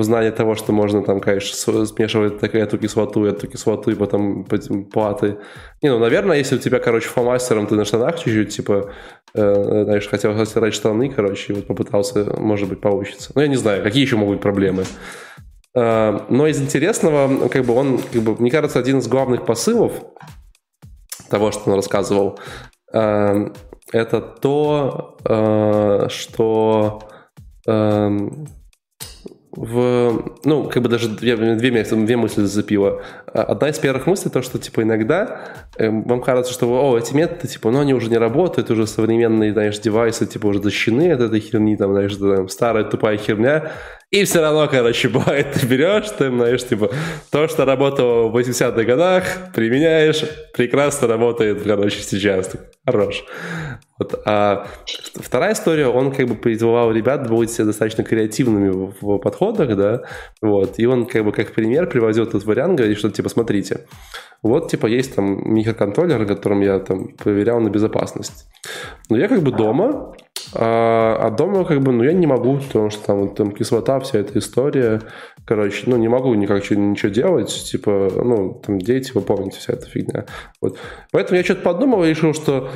[0.00, 4.44] знание того, что можно там, конечно, смешивать так, эту кислоту, эту кислоту и потом
[4.92, 5.38] платы.
[5.82, 8.90] Не, ну, наверное, если у тебя, короче, фломастером ты на штанах чуть-чуть, типа,
[9.34, 13.32] э, знаешь, хотел стирать штаны, короче, вот попытался, может быть, получится.
[13.34, 14.84] Ну, я не знаю, какие еще могут быть проблемы.
[15.74, 19.92] Э, но из интересного, как бы он, как бы, мне кажется, один из главных посылов
[21.28, 22.38] того, что он рассказывал,
[22.92, 23.50] э,
[23.92, 27.08] это то, э, что
[27.66, 28.46] эм,
[29.52, 33.02] в, ну, как бы даже две, две, две мысли зацепила.
[33.26, 35.40] Одна из первых мыслей то, что, типа, иногда
[35.76, 39.52] э, вам кажется, что, о, эти методы, типа, ну, они уже не работают, уже современные,
[39.52, 43.72] знаешь, девайсы, типа, уже защищены от этой херни, там, знаешь, там, старая тупая херня,
[44.10, 46.90] и все равно, короче, бывает, ты берешь, ты, знаешь, типа,
[47.30, 52.50] то, что работало в 80-х годах, применяешь, прекрасно работает, короче, сейчас.
[52.84, 53.24] Хорош.
[54.00, 54.20] Вот.
[54.24, 54.66] А
[55.14, 60.02] вторая история, он как бы призывал ребят быть достаточно креативными в, подходах, да,
[60.42, 63.86] вот, и он как бы как пример привозил этот вариант, говорит, что типа, смотрите,
[64.42, 68.46] вот типа есть там микроконтроллер, которым я там проверял на безопасность.
[69.08, 70.16] Но я как бы дома,
[70.54, 74.18] а, а дома как бы, ну, я не могу, потому что там, там кислота, вся
[74.18, 75.00] эта история,
[75.46, 79.86] короче, ну, не могу никак ничего делать, типа, ну, там дети, вы помните, вся эта
[79.86, 80.26] фигня.
[80.60, 80.78] Вот.
[81.12, 82.70] Поэтому я что-то подумал и решил, что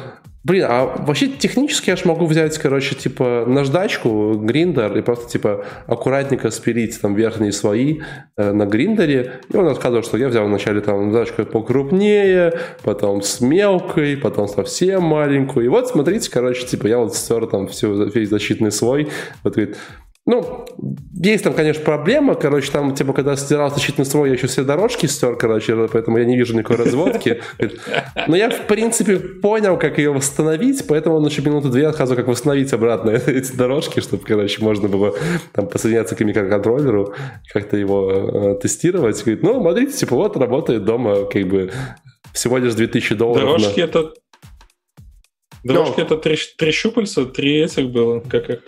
[0.45, 5.65] Блин, а вообще технически я же могу взять, короче, типа наждачку, гриндер и просто типа
[5.87, 8.03] аккуратненько спилить там верхние слои
[8.37, 9.41] э, на гриндере.
[9.51, 12.53] И он рассказывал, что я взял вначале там наждачку покрупнее,
[12.83, 15.65] потом с мелкой, потом совсем маленькую.
[15.65, 19.09] И вот смотрите, короче, типа я вот стер там все, весь защитный слой.
[19.45, 19.79] Вот говорит,
[20.27, 20.65] ну,
[21.13, 25.05] есть там, конечно, проблема, короче, там, типа, когда стирал защитный слой, я еще все дорожки
[25.05, 27.43] стер, короче, поэтому я не вижу никакой разводки.
[28.27, 32.29] Но я, в принципе, понял, как ее восстановить, поэтому он еще минуты две отказывал, как
[32.29, 35.15] восстановить обратно эти дорожки, чтобы, короче, можно было
[35.53, 37.15] там подсоединяться к микроконтроллеру,
[37.53, 39.23] как-то его э, тестировать.
[39.23, 41.71] Говорит, ну, смотрите, типа, вот работает дома, как бы,
[42.33, 43.59] всего лишь 2000 долларов.
[43.59, 43.85] Дорожки на...
[43.85, 44.13] это...
[45.65, 46.05] Дорожки Но...
[46.07, 48.61] это три, три щупальца, три этих было, как их...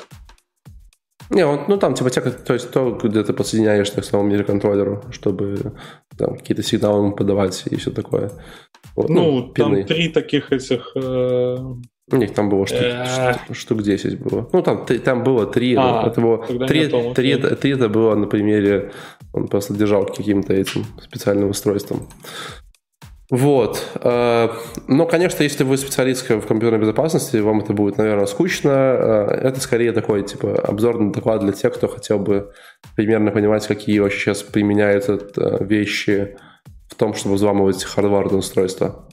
[1.31, 5.03] Не, он, ну там типа тека, то есть то, где ты подсоединяешь к самому микроконтроллеру,
[5.11, 5.73] чтобы
[6.17, 8.31] там какие-то сигналы ему подавать и все такое.
[8.95, 10.93] Вот, ну, ну там три таких этих...
[10.95, 11.57] Э...
[12.13, 13.35] У них там было штук, э.
[13.53, 14.49] штук 10 было.
[14.53, 15.75] Ну, там, там было три.
[15.75, 18.93] А, это было, три, три, три это было на примере,
[19.33, 22.07] он просто держал каким-то этим специальным устройством.
[23.31, 23.83] Вот.
[24.03, 24.49] Э,
[24.87, 28.71] но, конечно, если вы специалист в компьютерной безопасности, вам это будет, наверное, скучно.
[28.71, 32.53] Э, это скорее такой, типа, обзорный доклад для тех, кто хотел бы
[32.95, 36.37] примерно понимать, какие вообще сейчас применяются э, вещи
[36.89, 39.09] в том, чтобы взламывать хардварное устройство.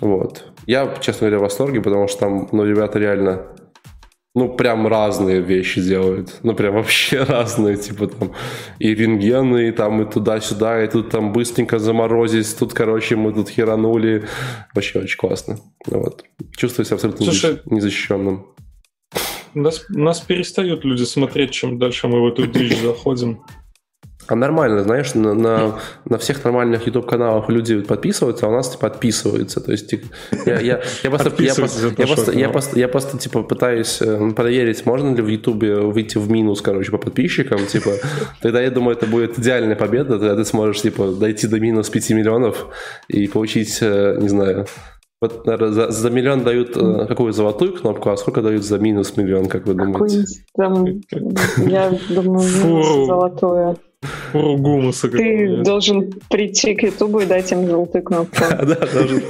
[0.00, 0.44] Вот.
[0.66, 3.48] Я, честно говоря, в восторге, потому что там, ну, ребята реально
[4.36, 6.40] ну, прям разные вещи делают.
[6.42, 8.32] Ну, прям вообще разные, типа там
[8.78, 13.48] и рентгены, и там и туда-сюда, и тут там быстренько заморозить, тут, короче, мы тут
[13.48, 14.28] херанули.
[14.74, 15.58] Вообще очень классно.
[15.86, 16.24] Вот.
[16.54, 18.46] Чувствую себя абсолютно Слушай, незащищенным.
[19.54, 23.42] Нас, нас перестают люди смотреть, чем дальше мы в эту дичь заходим.
[24.28, 28.88] А нормально, знаешь, на, на, на всех нормальных YouTube-каналах люди подписываются, а у нас типа
[28.88, 29.60] отписываются.
[29.60, 30.06] То есть типа,
[30.46, 34.30] я, я, я, просто, я, просто, я, просто, я, просто, я просто типа пытаюсь э,
[34.34, 35.62] проверить, можно ли в YouTube
[35.92, 37.66] выйти в минус, короче, по подписчикам.
[37.66, 37.90] Типа,
[38.40, 42.10] тогда я думаю, это будет идеальная победа, тогда ты сможешь типа дойти до минус 5
[42.10, 42.66] миллионов
[43.08, 44.66] и получить, э, не знаю,
[45.20, 49.16] вот, наверное, за, за миллион дают э, какую золотую кнопку, а сколько дают за минус
[49.16, 50.24] миллион, как вы думаете?
[50.54, 50.84] Там,
[51.56, 53.76] я думаю, золотую.
[54.32, 55.08] Гумуса.
[55.08, 58.36] Ты должен прийти к Ютубу и дать им желтую кнопку.
[58.66, 59.22] Да, должен.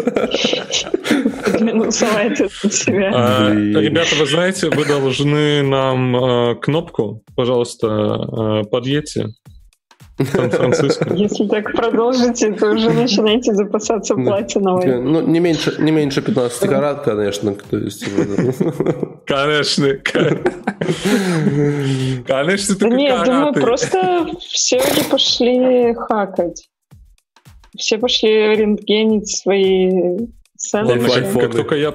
[1.61, 3.11] Минусовать от себя.
[3.15, 9.27] А, ребята, вы знаете, вы должны нам а, кнопку, пожалуйста, а, подъедьте.
[10.25, 11.13] Сан-Франциско.
[11.15, 14.99] Если так продолжите, то уже начинаете запасаться платиновой.
[15.01, 17.55] Ну, не меньше, не меньше 15 карат, конечно.
[17.55, 18.07] То есть,
[19.27, 19.89] конечно.
[22.27, 26.69] Конечно, ты Нет, думаю, просто все они пошли хакать.
[27.77, 30.19] Все пошли рентгенить свои
[30.57, 31.39] сэндвичи.
[31.39, 31.95] Как только я,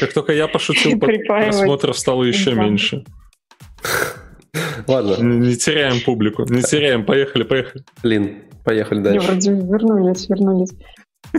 [0.00, 3.04] как только я пошутил, просмотров стало еще меньше.
[4.86, 5.16] Ладно.
[5.22, 7.04] Не теряем публику, не теряем.
[7.04, 7.84] Поехали, поехали.
[8.02, 9.20] Лин, поехали дальше.
[9.20, 10.72] Не, вроде вернулись, вернулись.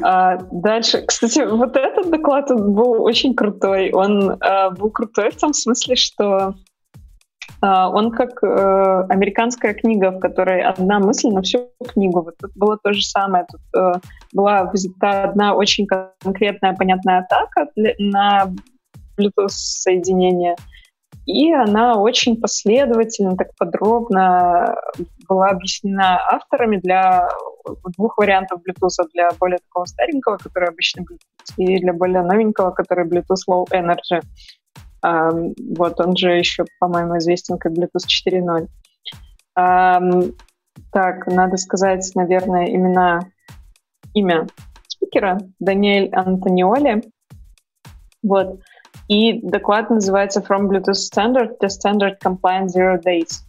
[0.03, 3.91] А, дальше, кстати, вот этот доклад был очень крутой.
[3.91, 6.55] Он а, был крутой в том смысле, что
[7.61, 12.21] а, он как а, американская книга, в которой одна мысль на всю книгу.
[12.21, 13.45] Вот тут было то же самое.
[13.51, 13.99] Тут а,
[14.33, 14.71] была
[15.01, 18.51] одна очень конкретная, понятная атака для, на
[19.17, 20.55] Bluetooth-соединение—
[21.29, 24.75] и она очень последовательно, так подробно
[25.27, 27.29] была объяснена авторами для
[27.95, 33.05] двух вариантов Bluetooth, для более такого старенького, который обычно Bluetooth, и для более новенького, который
[33.07, 34.21] Bluetooth Low Energy.
[35.77, 38.07] Вот, он же еще, по-моему, известен как Bluetooth
[39.55, 40.33] 4.0.
[40.91, 43.19] Так, надо сказать, наверное, имена,
[44.15, 44.47] имя
[44.87, 47.03] спикера Даниэль Антониоли.
[48.23, 48.61] Вот.
[49.09, 53.41] И доклад называется From Bluetooth Standard to Standard Compliant Zero Days.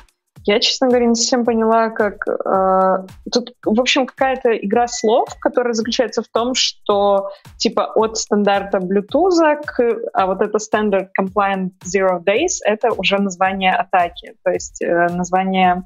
[0.44, 2.26] Я, честно говоря, не совсем поняла, как...
[2.26, 8.78] Э, тут, в общем, какая-то игра слов, которая заключается в том, что типа от стандарта
[8.78, 9.96] Bluetooth к...
[10.14, 15.82] А вот это Standard Compliant Zero Days— это уже название атаки, то есть э, название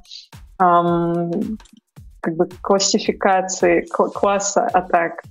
[0.61, 1.57] эм,
[2.21, 5.21] как бы классификации, класса атак.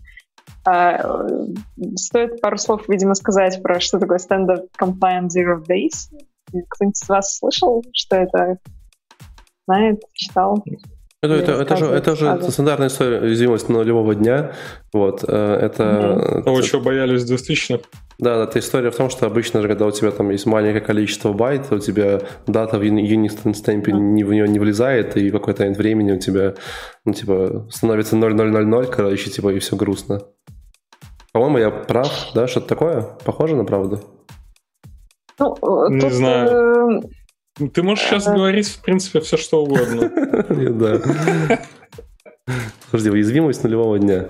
[0.66, 1.26] А,
[1.96, 6.10] стоит пару слов, видимо, сказать про что такое Standard Compliant Zero Days.
[6.46, 8.58] Кто-нибудь из вас слышал, что это?
[9.66, 10.62] Знает, читал?
[11.24, 14.52] Это, это, это, же, это же стандартная история уязвимости нулевого дня.
[14.92, 16.42] Вот, э, это...
[16.44, 17.80] Того, чего боялись 2000
[18.18, 20.82] Да, да, это история в том, что обычно же, когда у тебя там есть маленькое
[20.82, 25.32] количество байт, у тебя дата в unit стемпе не, в нее не влезает, и в
[25.32, 26.54] какой-то времени у тебя,
[27.06, 30.20] ну, типа, становится 0000, короче, типа, и все грустно.
[31.34, 32.46] По-моему, я прав, да?
[32.46, 33.02] Что-то такое?
[33.24, 34.00] Похоже на правду?
[35.40, 37.02] Ну, э, Не тут, знаю.
[37.60, 40.12] э, Ты можешь сейчас говорить, в принципе, все что угодно.
[40.48, 41.58] Да.
[42.86, 44.28] Подожди, уязвимость нулевого дня.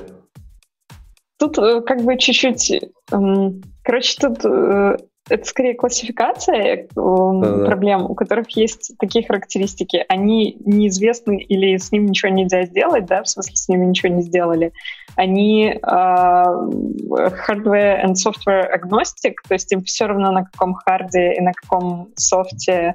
[1.38, 2.72] Тут э, как бы чуть-чуть...
[3.12, 4.96] эм, Короче, тут э,
[5.28, 7.66] это скорее классификация э, Да-да.
[7.66, 10.04] проблем, у которых есть такие характеристики.
[10.08, 14.22] Они неизвестны или с ним ничего нельзя сделать, да, в смысле с ними ничего не
[14.22, 14.72] сделали.
[15.16, 21.40] Они э, hardware and software agnostic, то есть им все равно на каком харде и
[21.40, 22.94] на каком софте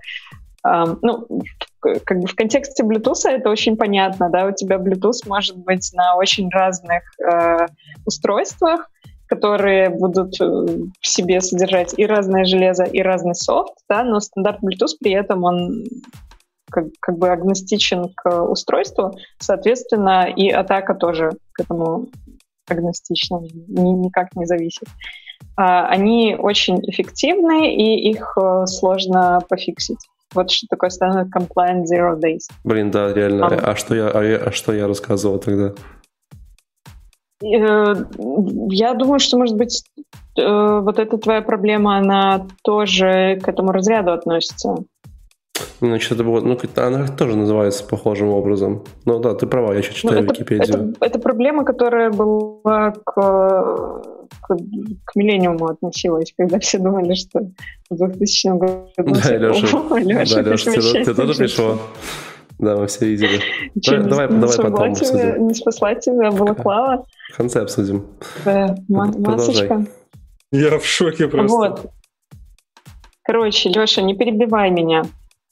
[0.62, 1.26] Ам, ну,
[1.80, 6.16] как бы в контексте Bluetooth это очень понятно, да, у тебя Bluetooth может быть на
[6.16, 7.68] очень разных э,
[8.06, 8.90] устройствах,
[9.30, 14.60] которые будут э, в себе содержать и разное железо, и разный софт, да, но стандарт
[14.64, 15.86] Bluetooth при этом он
[16.72, 22.08] как, как бы агностичен к устройству, соответственно, и атака тоже к этому
[22.68, 24.88] агностична, ни- никак не зависит.
[25.56, 30.00] А, Они очень эффективны, и их э, сложно пофиксить.
[30.34, 32.48] Вот что такое Standard Compliant Zero Days.
[32.64, 33.48] Блин, да, реально.
[33.48, 33.72] А.
[33.72, 35.74] А что я, а я- а что я рассказывал тогда?
[37.44, 37.96] Э,
[38.72, 39.84] Я думаю, что, может быть,
[40.38, 44.76] э, вот эта твоя проблема, она тоже к этому разряду относится.
[45.82, 48.84] Значит, это было, ну, как-то она тоже называется похожим образом.
[49.06, 50.90] Ну да, ты права, я сейчас Ну, читаю это, Википедию.
[50.92, 53.14] это- это проблема, которая была к,
[54.42, 54.48] к,
[55.06, 57.40] к миллениуму относилась, когда все думали, что
[57.90, 58.90] в 2000 году...
[58.98, 59.78] Да, Леша,
[60.44, 61.78] да, Леша, ты, ты тоже пришел?
[62.58, 63.40] Да, мы все видели.
[63.82, 65.38] Чё, Давай- не- давай- не давай смогла потом тебя-.
[65.38, 67.06] Не спасла тебя балаклава?
[67.32, 68.08] В конце обсудим.
[68.44, 69.22] Да, Продолжай.
[69.22, 69.86] масочка.
[70.52, 71.56] Я в шоке просто.
[71.56, 71.92] Вот.
[73.24, 75.04] Короче, Леша, не перебивай меня.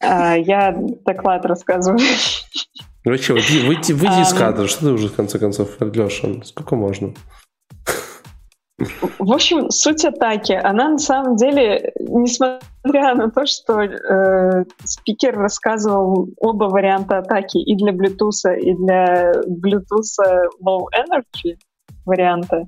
[0.02, 0.76] А, Я
[1.06, 2.00] доклад рассказываю.
[2.00, 7.14] Что, выйди, выйди, выйди из кадра, что ты уже в конце концов, Леша, сколько можно?
[9.20, 16.30] В общем, суть атаки, она на самом деле, несмотря на то, что э, спикер рассказывал
[16.38, 20.20] оба варианта атаки и для Bluetooth, и для Bluetooth
[20.64, 21.58] Low Energy
[22.08, 22.66] варианта,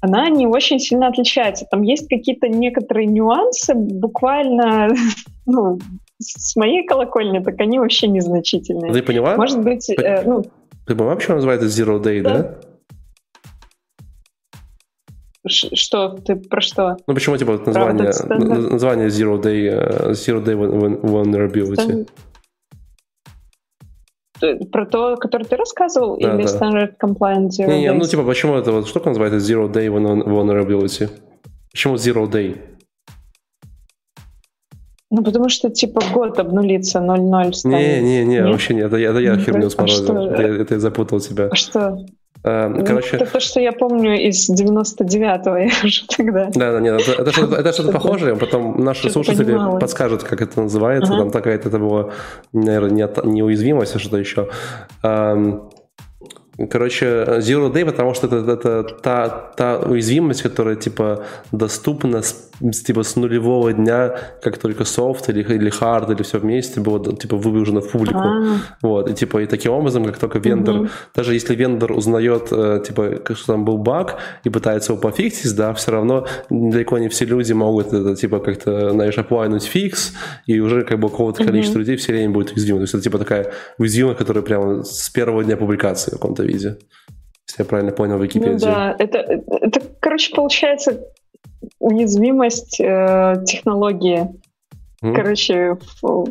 [0.00, 1.66] она не очень сильно отличается.
[1.70, 4.88] Там есть какие-то некоторые нюансы, буквально,
[5.46, 5.78] ну,
[6.18, 8.92] с моей колокольни, так они вообще незначительные.
[8.92, 9.36] Ты поняла?
[9.36, 10.42] Может быть, э, ну,
[10.86, 12.38] Ты поняла, почему называется Zero Day, да?
[12.38, 12.56] Да.
[15.48, 16.96] ш- что ты про что?
[17.06, 22.08] Ну почему типа название, н- название Zero Day, э, Zero Day Vul- Vulnerability?
[24.72, 26.48] Про то, который ты рассказывал, Да, или да.
[26.48, 30.24] Standard Compliant Zero Не, не, ну типа почему эта вот штука называется Zero Day Vul-
[30.24, 31.10] Vulnerability?
[31.72, 32.56] Почему Zero Day?
[35.12, 37.78] Ну, потому что, типа, год обнулится, 0-0 станет.
[37.78, 38.46] Не, не, не, Нет?
[38.46, 41.18] вообще нет, это, я- это я Ну, херню а сморозил, это, я- это я запутал
[41.20, 41.48] тебя.
[41.50, 41.98] А что?
[42.44, 46.50] Э, Ну, Короче, Это то, что я помню из 99-го, я уже тогда.
[46.54, 49.78] Да, да, нет, это, это что-то, похожее, потом наши слушатели понимала.
[49.78, 51.22] подскажут, как это называется, Ага.
[51.22, 52.12] там такая это было,
[52.52, 54.48] наверное, не, от- не уязвимость, а что-то еще.
[55.02, 55.70] Ам,
[56.70, 57.06] Короче,
[57.38, 62.49] Zero Day, потому что это, это та, та уязвимость, которая типа доступна с,
[62.86, 67.36] типа с нулевого дня, как только софт или, или хард или все вместе было типа
[67.36, 68.18] выложено в публику.
[68.18, 70.88] А, Вот, и типа и таким образом, как только вендор, Мгм.
[71.14, 75.72] даже если вендор узнает, э, типа, что там был баг и пытается его пофиксить, да,
[75.74, 80.12] все равно далеко не все люди могут это, типа, как-то, знаешь, аплайнуть fix,
[80.46, 82.78] и уже как бы какого-то количества людей все время будет уязвимы.
[82.78, 86.78] То есть это типа такая уязвимость, которая прямо с первого дня публикации в каком-то виде.
[87.48, 88.58] Если я правильно понял ну Википедию.
[88.60, 91.00] да, это, это, короче, получается
[91.78, 94.28] уязвимость э, технологии.
[95.02, 95.14] М?
[95.14, 96.26] Короче, в-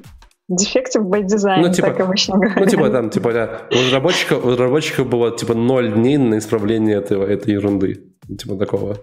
[0.51, 2.57] Defective by design, Ну, типа, так обычно говорят.
[2.59, 6.97] Ну, типа, там, типа, да, у разработчиков, у разработчиков было, типа, ноль дней на исправление
[6.97, 8.05] этого, этой ерунды.
[8.35, 8.95] Типа, такого.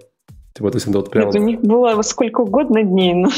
[0.54, 1.26] Типа, то есть, это вот прям...
[1.26, 3.28] Нет, у них было сколько угодно дней, но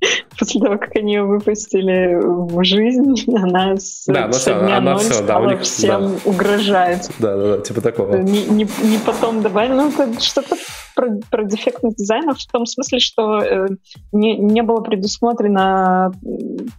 [0.38, 4.92] после того, как они ее выпустили в жизнь, она с, Да, она со дня она
[4.92, 7.10] ноль всё, да, стала у них- всем угрожать.
[7.18, 8.16] Да, да, да, типа такого.
[8.16, 10.56] Не, не, не потом добавили, ну, это что-то
[10.94, 13.68] про, про дефектность дизайна в том смысле, что э,
[14.12, 16.12] не, не было предусмотрено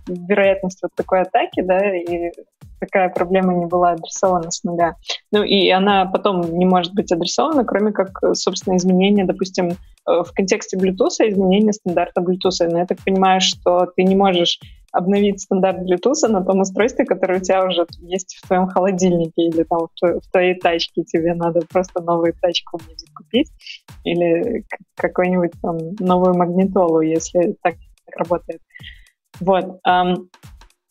[0.08, 2.32] вероятность вот такой атаки, да, и
[2.80, 4.96] такая проблема не была адресована с нуля.
[5.32, 9.78] Ну, и она потом не может быть адресована, кроме как, э, собственно, изменения, допустим,
[10.10, 12.68] в контексте Bluetooth, изменения стандарта Bluetooth.
[12.70, 14.60] Но я так понимаю, что ты не можешь
[14.92, 19.64] обновить стандарт Bluetooth на том устройстве, которое у тебя уже есть в твоем холодильнике или
[19.64, 21.04] там в, в твоей тачке.
[21.04, 23.52] Тебе надо просто новую тачку будет купить
[24.04, 27.76] или какую-нибудь там новую магнитолу, если так
[28.16, 28.62] работает.
[29.40, 29.80] Вот.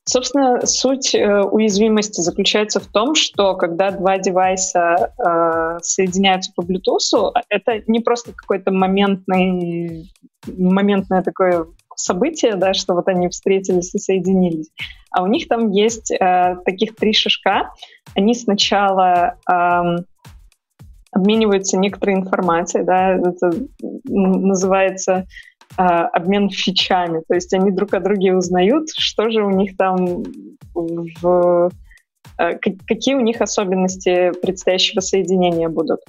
[0.08, 7.34] Собственно, суть э, уязвимости заключается в том, что когда два девайса э, соединяются по Bluetooth,
[7.50, 10.10] это не просто какой-то моментный,
[10.46, 14.70] моментное такое событие, да, что вот они встретились и соединились,
[15.10, 17.74] а у них там есть э, таких три шажка.
[18.16, 20.06] Они сначала ам,
[21.12, 23.50] обмениваются некоторой информацией, да, это
[24.06, 25.26] называется
[25.76, 27.22] обмен фичами.
[27.28, 30.24] То есть они друг о друге узнают, что же у них там
[30.74, 31.70] в...
[32.36, 32.52] а,
[32.86, 36.00] Какие у них особенности предстоящего соединения будут.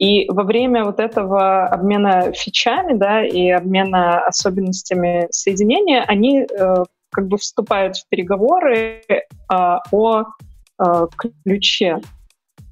[0.00, 7.28] И во время вот этого обмена фичами, да, и обмена особенностями соединения, они э, как
[7.28, 9.02] бы вступают в переговоры
[9.48, 11.06] а, о э,
[11.44, 12.00] ключе.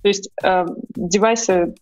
[0.00, 0.66] То есть э,
[0.96, 1.74] девайсы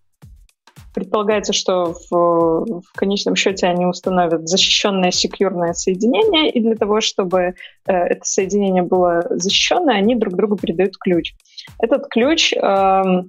[0.96, 7.38] предполагается, что в, в конечном счете они установят защищенное секьюрное соединение, и для того, чтобы
[7.38, 7.52] э,
[7.86, 11.34] это соединение было защищенное, они друг другу передают ключ.
[11.78, 13.28] Этот ключ эм,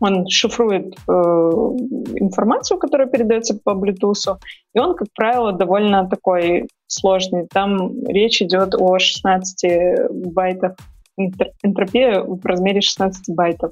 [0.00, 4.36] он шифрует э, информацию, которая передается по Bluetooth,
[4.74, 7.46] и он, как правило, довольно такой сложный.
[7.46, 10.74] Там речь идет о 16 байтах
[11.16, 13.70] энтр- энтропия в размере 16 байтов.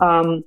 [0.00, 0.42] Ам,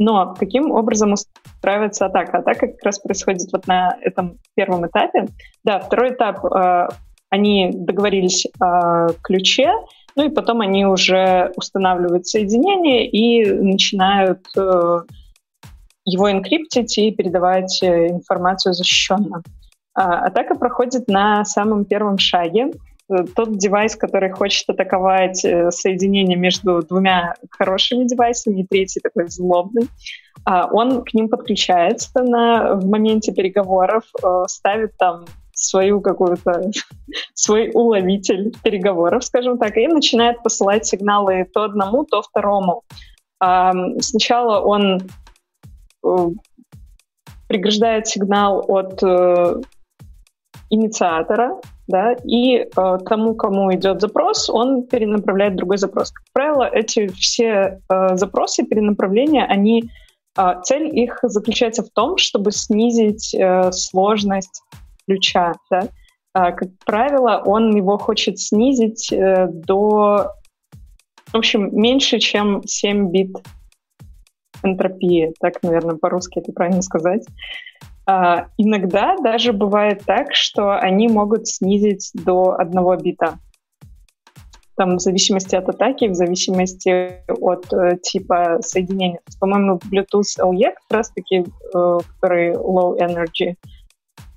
[0.00, 2.38] но каким образом устраивается атака?
[2.38, 5.26] Атака как раз происходит вот на этом первом этапе.
[5.62, 6.88] Да, второй этап, э,
[7.28, 9.70] они договорились о ключе,
[10.16, 15.00] ну и потом они уже устанавливают соединение и начинают э,
[16.06, 19.42] его энкриптить и передавать э, информацию защищенно.
[19.94, 22.70] А, атака проходит на самом первом шаге.
[23.34, 29.88] Тот девайс, который хочет атаковать э, соединение между двумя хорошими девайсами, и третий такой злобный,
[30.44, 36.70] а, он к ним подключается на, в моменте переговоров, э, ставит там свою какую-то
[37.34, 42.82] свой уловитель переговоров, скажем так, и начинает посылать сигналы то одному, то второму.
[43.40, 45.00] Ам, Сначала он
[46.04, 46.26] э,
[47.48, 49.02] преграждает сигнал от
[50.70, 51.60] инициатора,
[51.90, 56.10] да, и э, тому, кому идет запрос, он перенаправляет другой запрос.
[56.10, 59.90] Как правило, эти все э, запросы перенаправления, они
[60.38, 64.62] э, цель их заключается в том, чтобы снизить э, сложность
[65.06, 65.54] ключа.
[65.70, 65.88] Да?
[66.32, 70.32] А, как правило, он его хочет снизить э, до,
[71.32, 73.36] в общем, меньше, чем 7 бит
[74.62, 75.32] энтропии.
[75.40, 77.26] Так, наверное, по-русски это правильно сказать.
[78.06, 83.38] А, иногда даже бывает так, что они могут снизить до одного бита.
[84.76, 89.20] Там в зависимости от атаки, в зависимости от э, типа соединения.
[89.38, 93.56] По-моему, Bluetooth LE как раз-таки, э, который low energy,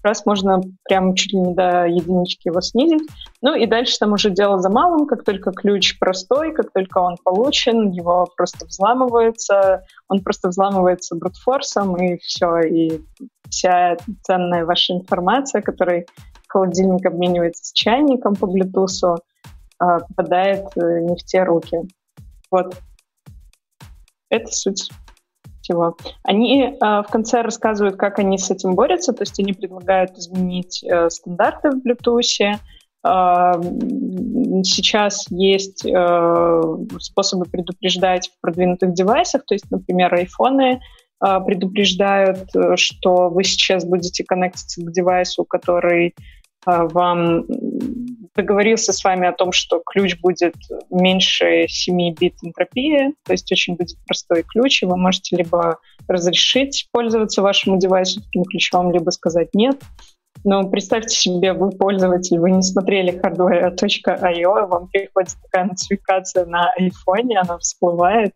[0.03, 3.07] раз можно прям чуть ли не до единички его снизить.
[3.41, 5.07] Ну и дальше там уже дело за малым.
[5.07, 11.95] Как только ключ простой, как только он получен, его просто взламывается, он просто взламывается брутфорсом,
[11.97, 13.01] и все, и
[13.49, 16.07] вся ценная ваша информация, которой
[16.47, 19.17] холодильник обменивается с чайником по Bluetooth,
[19.79, 21.77] а, попадает э, не в те руки.
[22.51, 22.75] Вот.
[24.29, 24.89] Это суть
[25.63, 25.97] всего.
[26.23, 30.83] Они э, в конце рассказывают, как они с этим борются, то есть они предлагают изменить
[30.83, 32.57] э, стандарты в Bluetooth.
[33.05, 33.53] Э,
[34.63, 36.61] сейчас есть э,
[36.99, 40.79] способы предупреждать в продвинутых девайсах, то есть, например, айфоны
[41.25, 46.13] э, предупреждают, что вы сейчас будете коннектиться к девайсу, который
[46.65, 47.45] вам
[48.35, 50.55] договорился с вами о том, что ключ будет
[50.89, 55.77] меньше 7 бит энтропии, то есть очень будет простой ключ, и вы можете либо
[56.07, 59.81] разрешить пользоваться вашему девайсу таким ключом, либо сказать нет.
[60.43, 67.39] Но представьте себе, вы пользователь, вы не смотрели hardware.io, вам приходит такая нотификация на айфоне,
[67.39, 68.33] она всплывает,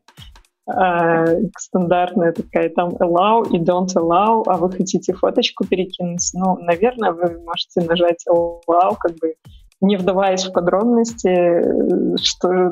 [0.67, 7.11] э, стандартная такая, там allow и don't allow, а вы хотите фоточку перекинуть, ну, наверное,
[7.11, 9.33] вы можете нажать allow, как бы
[9.81, 12.71] не вдаваясь в подробности, что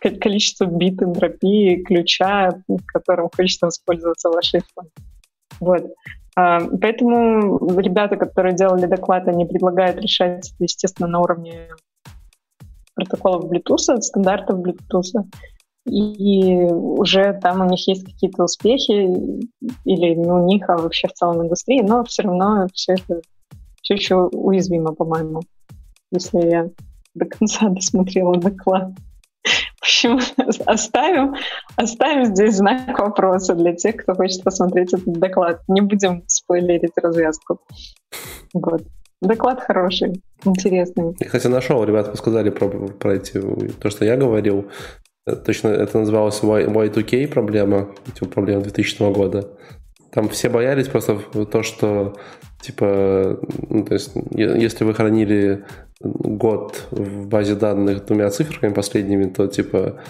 [0.00, 2.50] количество бит энтропии ключа,
[2.86, 4.88] которым хочет воспользоваться ваш iPhone.
[5.60, 5.86] Вот.
[6.36, 11.68] А, поэтому ребята, которые делали доклад, они предлагают решать это, естественно, на уровне
[12.94, 15.24] протоколов Bluetooth, стандартов Bluetooth.
[15.88, 19.08] И уже там у них есть какие-то успехи,
[19.84, 23.20] или не у них, а вообще в целом индустрии, но все равно все это
[23.82, 25.42] все еще уязвимо, по-моему,
[26.10, 26.70] если я
[27.14, 28.92] до конца досмотрела доклад.
[29.44, 30.18] В общем,
[30.66, 31.36] оставим,
[31.76, 35.62] оставим здесь знак вопроса для тех, кто хочет посмотреть этот доклад.
[35.68, 37.60] Не будем спойлерить развязку.
[38.52, 38.82] Вот.
[39.22, 41.16] Доклад хороший, интересный.
[41.18, 43.40] Я, кстати, нашел, ребята сказали про, про эти,
[43.80, 44.70] то, что я говорил.
[45.44, 49.48] Точно это называлось Y2K проблема, типа проблема 2000 года.
[50.12, 51.18] Там все боялись просто
[51.50, 52.16] то, что
[52.60, 55.64] типа, ну, то есть, если вы хранили
[56.00, 60.00] год в базе данных двумя цифрами последними, то типа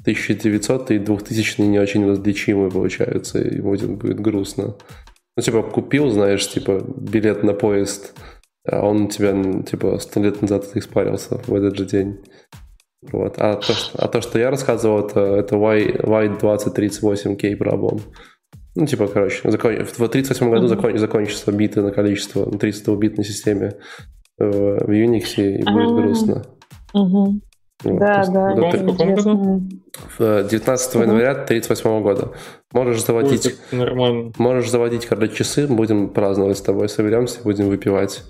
[0.00, 4.76] 1900 и 2000 не очень различимы получаются, и будет, будет грустно.
[5.36, 8.14] Ну, типа, купил, знаешь, типа, билет на поезд,
[8.66, 12.18] а он у тебя, типа, сто лет назад испарился в этот же день.
[13.10, 13.34] Вот.
[13.38, 18.00] А, то, что, а то, что я рассказывал, это, это Y, Y2038K проблем.
[18.76, 19.84] Ну, типа, короче, закон...
[19.84, 20.98] в 38 году закон...
[20.98, 23.78] закончатся биты на количество на 32-битной системе
[24.38, 26.02] в Unix и будет А-а-а.
[26.02, 26.44] грустно.
[26.92, 27.40] Угу.
[27.84, 28.54] Вот, да, да.
[28.54, 29.62] В каком году?
[30.18, 32.32] В 19 января 1938 года.
[32.72, 34.32] Можешь заводить, Ой, нормально.
[34.38, 38.22] можешь заводить, когда часы, будем праздновать с тобой, соберемся, будем выпивать.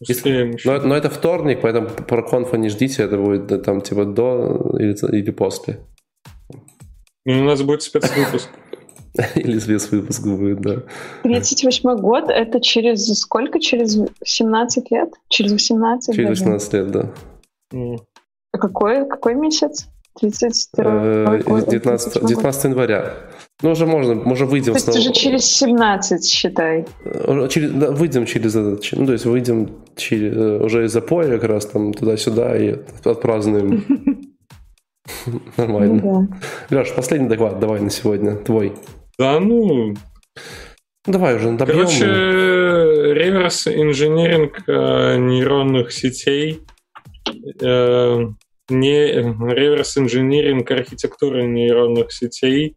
[0.00, 4.76] Если, но, но это вторник, поэтому про конфа не ждите, это будет там типа до
[4.78, 5.80] или, или после.
[7.24, 8.50] Ну, у нас будет спецвыпуск.
[9.36, 10.82] Или спецвыпуск будет, да.
[11.22, 13.60] 38 год, это через сколько?
[13.60, 15.10] Через 17 лет?
[15.28, 16.14] Через 18?
[16.14, 17.10] Через 18 лет, да.
[18.52, 19.88] А какой, какой месяц?
[20.20, 23.14] 32 э, 19, 19 января.
[23.62, 24.74] Ну, уже можно, уже выйдем.
[24.74, 26.86] То есть уже через 17, считай.
[27.48, 31.44] Через, да, выйдем через этот, ну, то есть выйдем через, э, уже из запоя как
[31.44, 33.84] раз там туда-сюда и отпразднуем.
[35.56, 36.02] Нормально.
[36.02, 36.28] Ну
[36.70, 38.72] Леш, последний доклад давай на сегодня, твой.
[39.18, 39.94] Да, ну...
[41.06, 41.76] Давай уже добьем.
[41.76, 42.06] Короче,
[43.14, 46.62] реверс инженеринг э, нейронных сетей
[47.60, 48.18] э,
[48.70, 52.74] не реверс инженеринг архитектуры нейронных сетей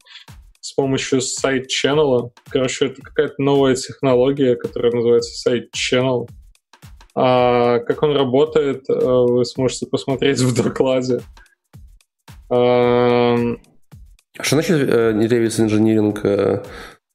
[0.59, 2.31] с помощью сайт channel.
[2.49, 6.27] Короче, это какая-то новая технология, которая называется сайт channel.
[7.15, 11.21] А как он работает, э, вы сможете посмотреть в докладе.
[14.38, 16.63] А что значит э, реверс инжиниринг э,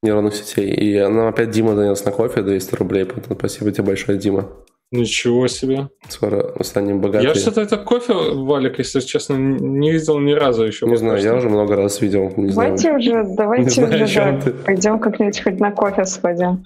[0.03, 0.71] нейронных сетей?
[0.73, 3.07] И нам опять Дима донес на кофе 200 рублей.
[3.39, 4.49] Спасибо тебе большое, Дима.
[4.93, 5.89] Ничего себе.
[6.07, 7.29] Скоро станем богатыми.
[7.31, 10.87] Я что-то это кофе, Валик, если честно, не видел ни разу еще.
[10.87, 12.31] Не знаю, я уже много раз видел.
[12.37, 12.99] Не давайте знаю.
[12.99, 16.63] уже, давайте не уже, знаю, да, пойдем как-нибудь хоть на кофе сходим.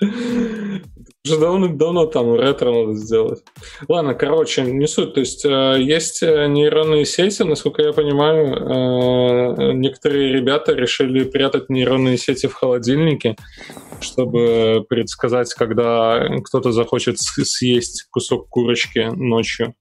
[1.26, 3.42] Уже давно-давно там ретро надо сделать.
[3.88, 5.14] Ладно, короче, не суть.
[5.14, 11.68] То есть э, есть э, нейронные сети, насколько я понимаю, э, некоторые ребята решили прятать
[11.68, 13.34] нейронные сети в холодильнике,
[14.00, 19.74] чтобы предсказать, когда кто-то захочет съесть кусок курочки ночью.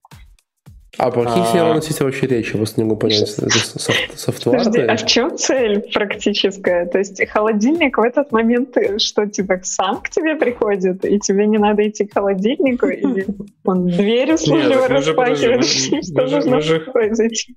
[0.98, 1.54] А про каких а...
[1.54, 2.52] нейронных сетей вообще речь?
[2.52, 3.38] Я просто не могу понять.
[3.38, 4.58] Это софтвар?
[4.58, 6.86] Подожди, а в чем цель практическая?
[6.86, 11.48] То есть холодильник в этот момент э, что, типа, сам к тебе приходит, и тебе
[11.48, 13.26] не надо идти к холодильнику, или
[13.66, 15.66] он дверь услужливо распахивает?
[15.66, 17.56] Что должно произойти?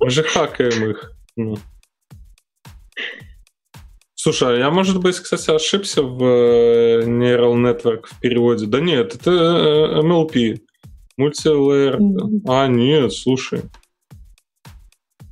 [0.00, 1.12] Мы же хакаем их.
[1.36, 1.56] Ну.
[4.14, 8.66] Слушай, а я, может быть, кстати, ошибся в э, Neural Network в переводе.
[8.66, 10.58] Да нет, это э, MLP.
[11.16, 11.96] Мультилейер.
[11.98, 12.40] Mm-hmm.
[12.46, 13.62] А, нет, слушай.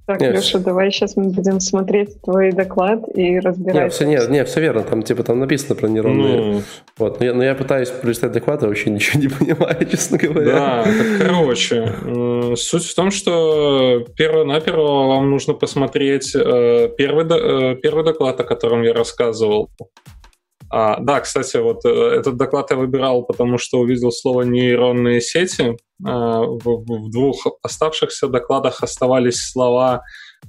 [0.06, 3.84] Так, нет, Леша, давай сейчас мы будем смотреть твой доклад и разбирать.
[3.84, 4.82] Нет, все, нет, нет, все верно.
[4.82, 6.36] Там типа там написано про нейронные.
[6.36, 6.62] Ну...
[6.98, 10.52] Вот, но я, но я пытаюсь прочитать доклад, а вообще ничего не понимаю, честно говоря.
[10.52, 17.76] Да, так, короче, э, суть в том, что перво-наперво вам нужно посмотреть э, первый, э,
[17.76, 19.70] первый доклад, о котором я рассказывал.
[20.76, 25.76] А, да, кстати, вот э, этот доклад я выбирал, потому что увидел слово нейронные сети.
[26.04, 30.02] А, в, в двух оставшихся докладах оставались слова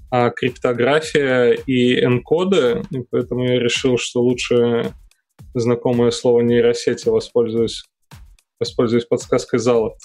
[0.10, 4.94] а, криптография и энкоды, и поэтому я решил, что лучше
[5.54, 7.84] знакомое слово нейросети воспользуюсь
[8.60, 9.96] воспользуюсь подсказкой зала.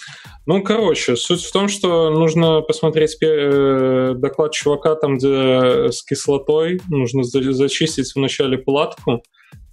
[0.45, 6.81] Ну, короче, суть в том, что нужно посмотреть э, доклад чувака там, где с кислотой,
[6.91, 9.23] нужно зачистить вначале платку,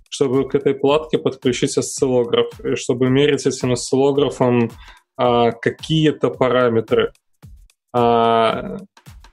[0.09, 4.71] чтобы к этой платке подключить осциллограф, и чтобы мерить этим осциллографом
[5.17, 7.11] а, какие-то параметры.
[7.93, 8.77] А,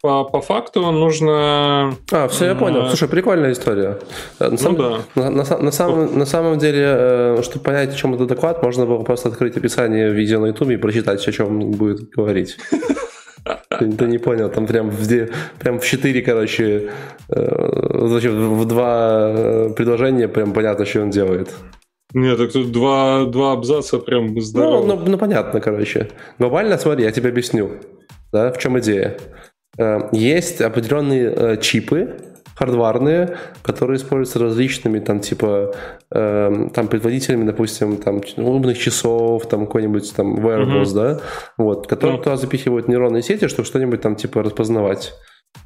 [0.04, 1.96] по, по факту нужно...
[2.12, 2.88] А, все, я понял.
[2.88, 4.00] Слушай, прикольная история.
[4.38, 4.98] Э, на, ну, сам, да.
[5.14, 8.84] на, на, на, самом, на самом деле, э, чтобы понять, о чем этот доклад, можно
[8.84, 12.58] было просто открыть описание видео на YouTube и прочитать, о чем он будет говорить.
[13.78, 16.90] Ты, ты не понял, там прям в, прям в четыре, короче,
[17.28, 21.54] э, значит, в два предложения прям понятно, что он делает.
[22.14, 24.86] Нет, так тут два, два абзаца прям здорово.
[24.86, 26.08] Ну, ну, ну, понятно, короче.
[26.38, 27.72] Глобально, смотри, я тебе объясню,
[28.32, 29.18] да, в чем идея.
[29.78, 32.16] Э, есть определенные э, чипы,
[32.56, 35.74] хардварные, которые используются различными, там, типа,
[36.10, 40.94] э, там, производителями, допустим, там, умных часов, там, какой-нибудь, там, wearables, uh-huh.
[40.94, 41.20] да,
[41.58, 42.24] вот, которые uh-huh.
[42.24, 45.14] туда запихивают нейронные сети, чтобы что-нибудь там, типа, распознавать.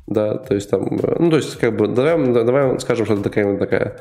[0.07, 3.23] Да, то есть там, э, ну, то есть, как бы, давай, давай скажем, что это
[3.23, 3.99] такая, такая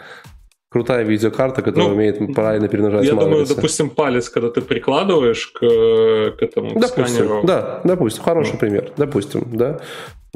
[0.69, 3.29] крутая видеокарта, которая ну, умеет правильно перемножать Я матрицы.
[3.29, 7.41] думаю, допустим, палец, когда ты прикладываешь к, к этому допустим, сканеру.
[7.43, 8.59] Да, допустим, хороший ну.
[8.59, 9.79] пример, допустим, да.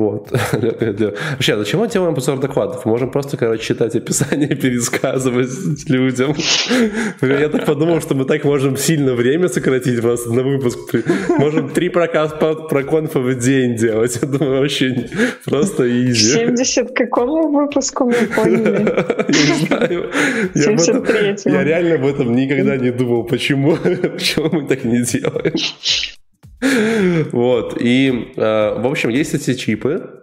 [0.02, 0.32] Вот.
[0.52, 2.86] Вообще, зачем мы делаем обзор докладов?
[2.86, 6.36] Мы можем просто, короче, читать описание, пересказывать людям.
[7.22, 10.80] Я так подумал, что мы так можем сильно время сократить просто на выпуск.
[11.38, 14.18] Можем три проказ про конфа в день делать.
[14.22, 15.08] Я думаю, вообще
[15.46, 16.34] просто изи.
[16.34, 18.84] 70 какому выпуску мы поняли?
[19.30, 20.12] Я не знаю.
[20.56, 23.24] 73 Я реально об этом никогда не думал.
[23.24, 23.76] Почему?
[23.76, 25.54] Почему мы так не делаем?
[27.32, 30.22] Вот, и, э, в общем, есть эти чипы,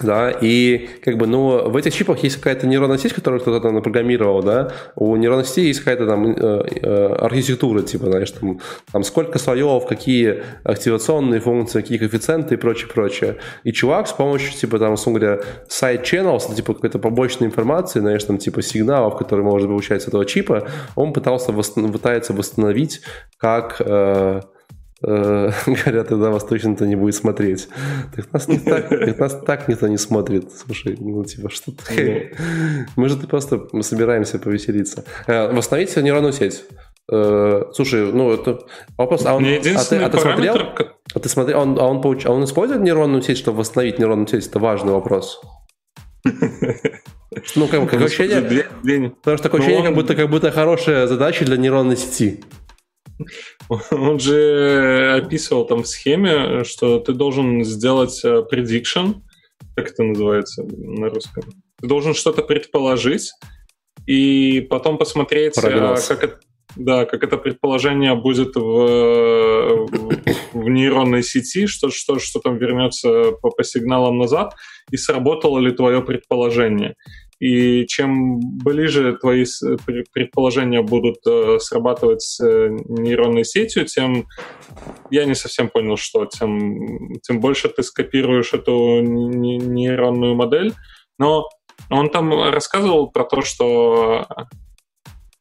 [0.00, 3.74] да, и как бы, ну, в этих чипах есть какая-то нейронная сеть, которую кто-то там
[3.74, 6.34] напрограммировал, да, у нейронной сети есть какая-то там э,
[6.82, 8.60] э, архитектура, типа, знаешь, там,
[8.90, 13.36] там сколько слоев, какие активационные функции, какие коэффициенты и прочее, прочее.
[13.64, 18.24] И чувак с помощью, типа, там, условно говоря, side channels, типа, какой-то побочной информации, знаешь,
[18.24, 21.92] там, типа, сигналов, которые может получать с этого чипа, он пытался, восстанов...
[21.92, 23.02] пытается восстановить,
[23.38, 24.40] как Э,
[25.02, 27.68] говорят, тогда вас точно-то не будет смотреть.
[28.14, 30.52] Так нас, не так, так нас так никто не смотрит.
[30.52, 32.36] Слушай, ну типа, что ты...
[32.96, 35.04] Мы же просто мы собираемся повеселиться.
[35.26, 36.64] Э, восстановить нейронную сеть.
[37.10, 38.60] Э, слушай, ну это
[38.96, 39.26] вопрос.
[39.26, 40.56] А, он, а, ты, а ты смотрел?
[41.14, 41.60] А ты смотрел?
[41.60, 42.24] Он, а, он получ...
[42.24, 44.46] а он использует нейронную сеть, чтобы восстановить нейронную сеть?
[44.46, 45.40] Это важный вопрос.
[47.56, 48.42] Ну, как, как ощущение,
[49.22, 52.44] потому что такое ощущение, как будто, как будто хорошая задача для нейронной сети.
[53.90, 59.22] Он же описывал там в схеме, что ты должен сделать э, prediction,
[59.76, 61.44] как это называется на русском.
[61.80, 63.32] Ты должен что-то предположить,
[64.06, 66.06] и потом посмотреть, э, Прогноз.
[66.06, 66.40] как это,
[66.76, 69.88] да, как это предположение будет в, в,
[70.52, 74.54] в нейронной сети, что, что, что там вернется по, по сигналам назад,
[74.90, 76.94] и сработало ли твое предположение
[77.42, 79.44] и чем ближе твои
[80.12, 84.28] предположения будут э, срабатывать с э, нейронной сетью, тем
[85.10, 90.72] я не совсем понял, что, тем, тем больше ты скопируешь эту нейронную модель.
[91.18, 91.48] Но
[91.90, 94.24] он там рассказывал про то, что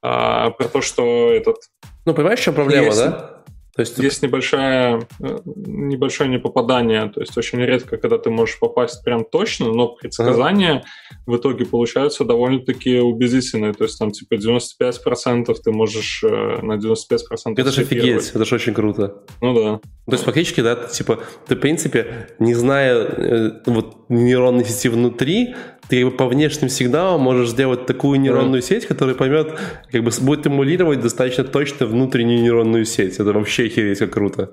[0.01, 1.57] а, про то, что этот...
[2.05, 3.30] Ну, понимаешь, в чем проблема, есть, да?
[3.75, 9.03] То есть есть небольшое, э, небольшое непопадание, то есть очень редко, когда ты можешь попасть
[9.03, 10.85] прям точно, но предсказания ага.
[11.25, 17.53] в итоге получаются довольно-таки убедительные, то есть там типа 95% ты можешь э, на 95%
[17.55, 19.23] Это же офигеть, это же очень круто.
[19.41, 19.79] Ну да.
[20.05, 24.89] То есть фактически, да, ты, типа, ты в принципе, не зная э, вот нейронной сети
[24.89, 25.55] внутри,
[25.91, 29.59] ты по внешним сигналам можешь сделать такую нейронную сеть, которая поймет,
[29.91, 33.15] как бы будет эмулировать достаточно точно внутреннюю нейронную сеть.
[33.15, 34.51] Это вообще охереть как круто.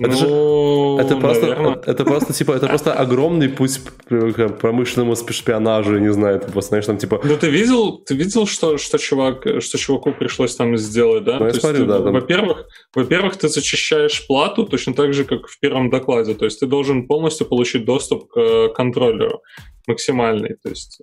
[0.00, 5.98] Это, же, ну, это просто, это просто типа, это просто огромный путь к промышленному шпионажу,
[5.98, 7.20] не знаю, ты просто, знаешь, там типа.
[7.22, 11.38] Ну ты видел, ты видел, что что чувак, что чуваку пришлось там сделать, да?
[11.38, 12.00] Ну, я смотрю, да.
[12.00, 12.12] Там...
[12.12, 16.66] Во-первых, во-первых, ты зачищаешь плату точно так же, как в первом докладе, то есть ты
[16.66, 19.42] должен полностью получить доступ к контроллеру
[19.86, 21.00] максимальный, то есть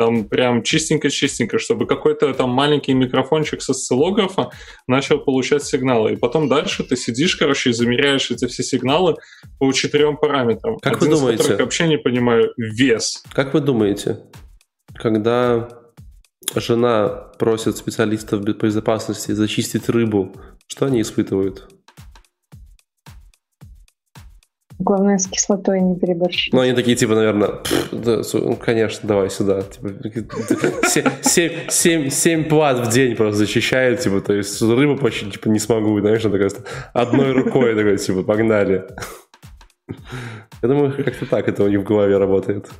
[0.00, 4.50] там прям чистенько-чистенько, чтобы какой-то там маленький микрофончик со осциллографа
[4.86, 6.14] начал получать сигналы.
[6.14, 9.16] И потом дальше ты сидишь, короче, и замеряешь эти все сигналы
[9.58, 10.78] по четырем параметрам.
[10.78, 11.52] Как Один вы думаете?
[11.52, 13.22] Из вообще не понимаю вес.
[13.34, 14.20] Как вы думаете,
[14.94, 15.68] когда
[16.56, 17.08] жена
[17.38, 20.34] просит специалистов безопасности зачистить рыбу,
[20.66, 21.68] что они испытывают?
[24.80, 26.54] Главное, с кислотой не переборщить.
[26.54, 27.60] Ну, они такие, типа, наверное,
[27.92, 29.62] да, ну, конечно, давай сюда.
[29.62, 29.90] Типа,
[31.22, 35.58] 7, 7, 7 плат в день просто защищает, типа, то есть рыбу почти, типа, не
[35.58, 36.50] смогу, знаешь, такая,
[36.94, 38.86] одной рукой такой, типа, погнали.
[40.62, 42.70] Я думаю, как-то так это у них в голове работает.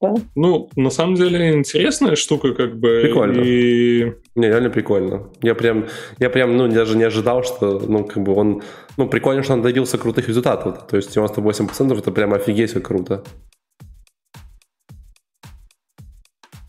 [0.00, 0.14] Да?
[0.36, 3.00] Ну, на самом деле, интересная штука, как бы.
[3.02, 3.40] Прикольно.
[3.42, 4.12] И...
[4.36, 5.30] Не, реально прикольно.
[5.42, 5.88] Я прям,
[6.20, 8.62] я прям, ну, даже не ожидал, что, ну, как бы он...
[8.96, 10.86] Ну, прикольно, что он добился крутых результатов.
[10.86, 13.24] То есть 98% это прям офигеть как круто.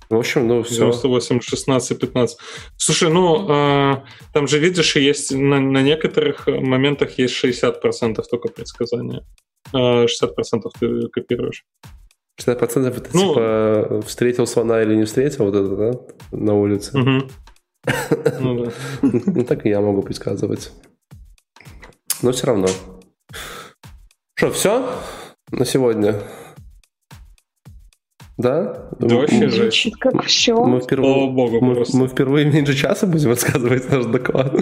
[0.09, 0.91] В общем, ну все.
[0.91, 2.37] 98, 16, 15.
[2.77, 3.97] Слушай, ну, э,
[4.33, 9.23] там же, видишь, есть на, на некоторых моментах есть 60% только предсказания.
[9.71, 10.07] Э, 60%
[10.79, 11.63] ты копируешь.
[12.39, 15.99] 60% это ну, типа встретил слона или не встретил, вот это, да,
[16.31, 16.97] на улице.
[18.39, 18.71] Ну, да.
[19.01, 20.71] ну так и я могу предсказывать.
[22.21, 22.67] Но все равно.
[24.35, 24.91] Что, все
[25.49, 26.21] на сегодня?
[28.39, 28.87] Да?
[28.99, 30.55] Да вообще Звучит как все.
[30.55, 34.53] Мы впервые, Слава богу, мы, мы впервые меньше часа будем рассказывать наш доклад.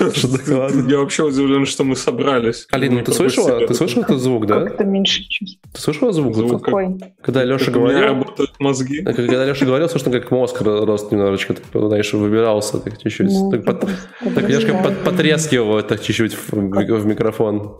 [0.00, 2.66] Я вообще удивлен, что мы собрались.
[2.72, 4.64] Алина, ты слышала, ты слышала этот звук, да?
[4.64, 5.58] Как-то меньше часа.
[5.74, 6.36] Ты слышала звук?
[6.36, 6.98] Звук какой?
[7.22, 7.98] Когда Леша говорил...
[7.98, 9.02] У меня работают мозги.
[9.02, 13.28] Когда Леша говорил, слышно, как мозг рос немножечко, знаешь, выбирался так чуть-чуть.
[13.28, 14.74] Ну, так немножко
[15.04, 17.76] потрескивал так чуть-чуть в микрофон.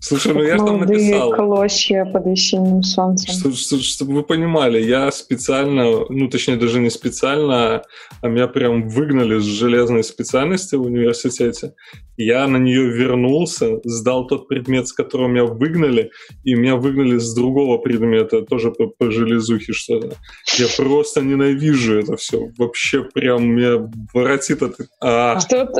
[0.00, 1.30] Слушай, ну я же там написал.
[1.32, 3.34] колосья под весенним солнцем.
[3.34, 7.82] Что, что, чтобы вы понимали, я специально, ну точнее даже не специально,
[8.22, 11.74] а меня прям выгнали с железной специальности в университете.
[12.16, 16.10] Я на нее вернулся, сдал тот предмет, с которого меня выгнали,
[16.42, 20.16] и меня выгнали с другого предмета, тоже по, по железухе что-то.
[20.58, 22.50] Я просто ненавижу это все.
[22.58, 24.74] Вообще прям меня воротит от...
[25.00, 25.70] А, а что,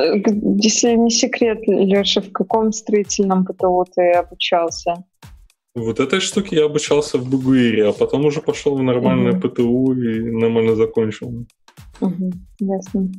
[0.55, 5.03] если не секрет, Леша, в каком строительном ПТУ ты обучался?
[5.75, 9.49] Вот этой штуке я обучался в Бугуире, а потом уже пошел в нормальное угу.
[9.49, 11.45] ПТУ и нормально закончил.
[12.01, 13.11] Угу, ясно.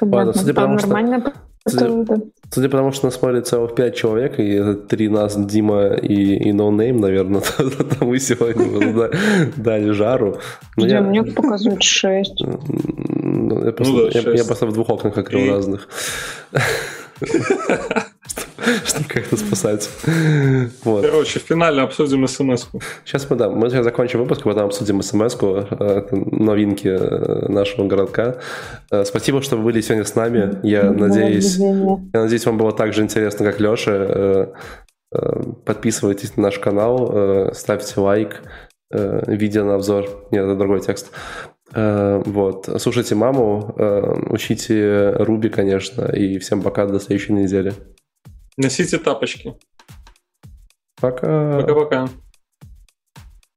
[0.00, 1.34] Ладно, судя по нормально
[1.66, 2.04] Судя,
[2.50, 6.36] судя по тому, что нас смотрит целых пять человек, и это три нас, Дима и,
[6.36, 9.10] и No Name, наверное, то, то мы сегодня
[9.56, 10.38] дали жару.
[10.76, 12.38] Но я, мне показывают шесть.
[12.38, 15.88] Ну, я, просто, ну, да, я, я просто в двух окнах открыл разных.
[18.84, 19.90] чтобы как-то спасать.
[20.84, 21.04] Вот.
[21.04, 22.82] Короче, финально обсудим смс -ку.
[23.04, 28.36] Сейчас мы, да, мы сейчас закончим выпуск, потом обсудим смс э, новинки э, нашего городка.
[28.90, 30.58] Э, спасибо, что вы были сегодня с нами.
[30.62, 34.48] Я надеюсь, я надеюсь, вам было так же интересно, как Леша.
[35.64, 38.42] Подписывайтесь на наш канал, ставьте лайк,
[38.90, 40.06] видео на обзор.
[40.32, 41.12] Нет, это другой текст.
[41.74, 42.68] Вот.
[42.80, 43.74] Слушайте маму,
[44.30, 47.72] учите Руби, конечно, и всем пока до следующей недели.
[48.56, 49.54] Носите тапочки.
[51.00, 51.60] Пока.
[51.60, 52.08] Пока-пока.